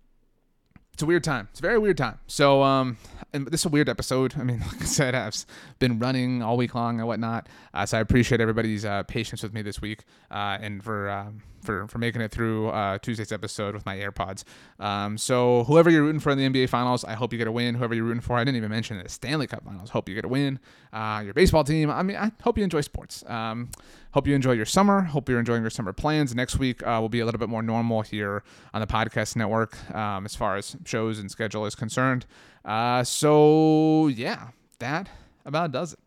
it's 0.99 1.05
a 1.05 1.07
weird 1.07 1.23
time. 1.23 1.47
It's 1.52 1.61
a 1.61 1.62
very 1.62 1.78
weird 1.78 1.97
time. 1.97 2.19
So 2.26 2.61
um, 2.64 2.97
and 3.33 3.47
this 3.47 3.61
is 3.61 3.67
a 3.67 3.69
weird 3.69 3.88
episode. 3.88 4.35
I 4.37 4.43
mean, 4.43 4.59
like 4.73 4.83
I 4.83 4.85
said, 4.85 5.14
I've 5.14 5.47
been 5.78 6.00
running 6.00 6.43
all 6.43 6.57
week 6.57 6.75
long 6.75 6.99
and 6.99 7.07
whatnot. 7.07 7.49
Uh, 7.73 7.87
so 7.87 7.99
I 7.99 8.00
appreciate 8.00 8.40
everybody's 8.40 8.85
uh, 8.85 9.05
patience 9.05 9.45
with 9.45 9.55
me 9.55 9.62
this 9.62 9.81
week 9.81 10.02
uh, 10.33 10.59
and 10.61 10.83
for 10.83 11.09
um, 11.09 11.40
for 11.62 11.87
for 11.87 11.99
making 11.99 12.21
it 12.21 12.33
through 12.33 12.71
uh, 12.71 12.99
Tuesday's 12.99 13.31
episode 13.31 13.75
with 13.75 13.87
my 13.87 13.97
AirPods. 13.97 14.43
Um, 14.81 15.17
so 15.17 15.62
whoever 15.69 15.88
you're 15.88 16.02
rooting 16.02 16.19
for 16.19 16.33
in 16.33 16.38
the 16.38 16.49
NBA 16.49 16.69
Finals, 16.69 17.05
I 17.05 17.12
hope 17.12 17.33
you 17.33 17.38
get 17.38 17.47
a 17.47 17.52
win. 17.52 17.76
Whoever 17.76 17.95
you're 17.95 18.02
rooting 18.02 18.21
for, 18.21 18.37
I 18.37 18.43
didn't 18.43 18.57
even 18.57 18.73
mention 18.73 19.00
the 19.00 19.09
Stanley 19.09 19.47
Cup 19.47 19.62
Finals. 19.64 19.90
Hope 19.90 20.09
you 20.09 20.17
get 20.17 20.25
a 20.25 20.28
win. 20.28 20.59
Uh, 20.93 21.23
your 21.25 21.33
baseball 21.33 21.62
team. 21.62 21.90
I 21.90 22.02
mean, 22.02 22.17
I 22.17 22.33
hope 22.43 22.59
you 22.59 22.64
enjoy 22.64 22.81
sports. 22.81 23.23
Um, 23.28 23.71
hope 24.18 24.26
you 24.26 24.34
enjoy 24.34 24.50
your 24.50 24.66
summer. 24.66 25.02
Hope 25.02 25.28
you're 25.28 25.38
enjoying 25.38 25.62
your 25.62 25.70
summer 25.70 25.92
plans. 25.92 26.34
Next 26.34 26.58
week 26.58 26.84
uh, 26.84 26.98
will 27.00 27.08
be 27.08 27.20
a 27.20 27.25
little 27.25 27.38
bit 27.38 27.48
more 27.48 27.62
normal 27.62 28.02
here 28.02 28.42
on 28.75 28.80
the 28.80 28.87
podcast 28.88 29.37
network 29.37 29.78
um, 29.94 30.25
as 30.25 30.34
far 30.34 30.56
as 30.56 30.76
shows 30.84 31.20
and 31.20 31.30
schedule 31.30 31.66
is 31.66 31.76
concerned. 31.76 32.26
Uh, 32.64 33.04
so, 33.04 34.08
yeah, 34.08 34.48
that 34.80 35.08
about 35.46 35.70
does 35.70 35.92
it. 35.92 36.00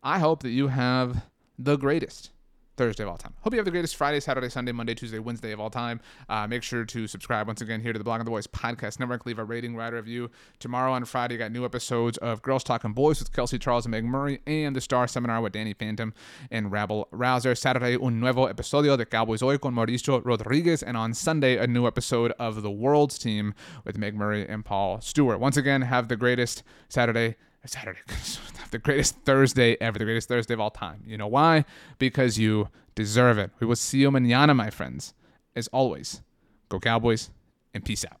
I 0.00 0.20
hope 0.20 0.44
that 0.44 0.50
you 0.50 0.68
have 0.68 1.24
the 1.58 1.76
greatest 1.76 2.30
Thursday 2.76 3.04
of 3.04 3.08
all 3.08 3.16
time. 3.16 3.32
Hope 3.40 3.52
you 3.52 3.58
have 3.58 3.64
the 3.64 3.70
greatest 3.70 3.96
Friday, 3.96 4.20
Saturday, 4.20 4.48
Sunday, 4.48 4.72
Monday, 4.72 4.94
Tuesday, 4.94 5.18
Wednesday 5.18 5.52
of 5.52 5.60
all 5.60 5.70
time. 5.70 6.00
Uh, 6.28 6.46
make 6.46 6.62
sure 6.62 6.84
to 6.84 7.06
subscribe 7.06 7.46
once 7.46 7.60
again 7.60 7.80
here 7.80 7.92
to 7.92 7.98
the 7.98 8.04
Blogging 8.04 8.24
the 8.24 8.30
Boys 8.30 8.46
podcast 8.46 9.00
network. 9.00 9.26
Leave 9.26 9.38
a 9.38 9.44
rating, 9.44 9.76
write 9.76 9.92
a 9.92 9.96
review. 9.96 10.30
Tomorrow 10.58 10.92
on 10.92 11.04
Friday, 11.04 11.34
you 11.34 11.38
got 11.38 11.52
new 11.52 11.64
episodes 11.64 12.18
of 12.18 12.42
Girls 12.42 12.64
Talking 12.64 12.92
Boys 12.92 13.18
with 13.18 13.32
Kelsey 13.32 13.58
Charles 13.58 13.86
and 13.86 13.92
Meg 13.92 14.04
Murray, 14.04 14.40
and 14.46 14.76
the 14.76 14.80
Star 14.80 15.06
Seminar 15.06 15.40
with 15.40 15.52
Danny 15.52 15.72
Phantom 15.72 16.12
and 16.50 16.70
Rabble 16.70 17.08
Rouser. 17.10 17.54
Saturday, 17.54 17.96
un 17.96 18.20
nuevo 18.20 18.46
episodio 18.46 18.96
de 18.96 19.06
Cowboys 19.06 19.40
Hoy 19.40 19.58
con 19.58 19.74
Mauricio 19.74 20.24
Rodriguez, 20.24 20.82
and 20.82 20.96
on 20.96 21.14
Sunday, 21.14 21.56
a 21.56 21.66
new 21.66 21.86
episode 21.86 22.32
of 22.38 22.62
The 22.62 22.70
World's 22.70 23.18
Team 23.18 23.54
with 23.84 23.96
Meg 23.96 24.14
Murray 24.14 24.46
and 24.46 24.64
Paul 24.64 25.00
Stewart. 25.00 25.40
Once 25.40 25.56
again, 25.56 25.82
have 25.82 26.08
the 26.08 26.16
greatest 26.16 26.62
Saturday. 26.88 27.36
Saturday, 27.66 28.00
the 28.70 28.78
greatest 28.78 29.16
Thursday 29.24 29.76
ever, 29.80 29.98
the 29.98 30.04
greatest 30.04 30.28
Thursday 30.28 30.54
of 30.54 30.60
all 30.60 30.70
time. 30.70 31.02
You 31.06 31.16
know 31.16 31.26
why? 31.26 31.64
Because 31.98 32.38
you 32.38 32.68
deserve 32.94 33.38
it. 33.38 33.50
We 33.60 33.66
will 33.66 33.76
see 33.76 33.98
you 33.98 34.10
mañana, 34.10 34.54
my 34.54 34.70
friends. 34.70 35.14
As 35.54 35.68
always, 35.68 36.22
go 36.68 36.78
Cowboys 36.78 37.30
and 37.72 37.84
peace 37.84 38.04
out. 38.04 38.20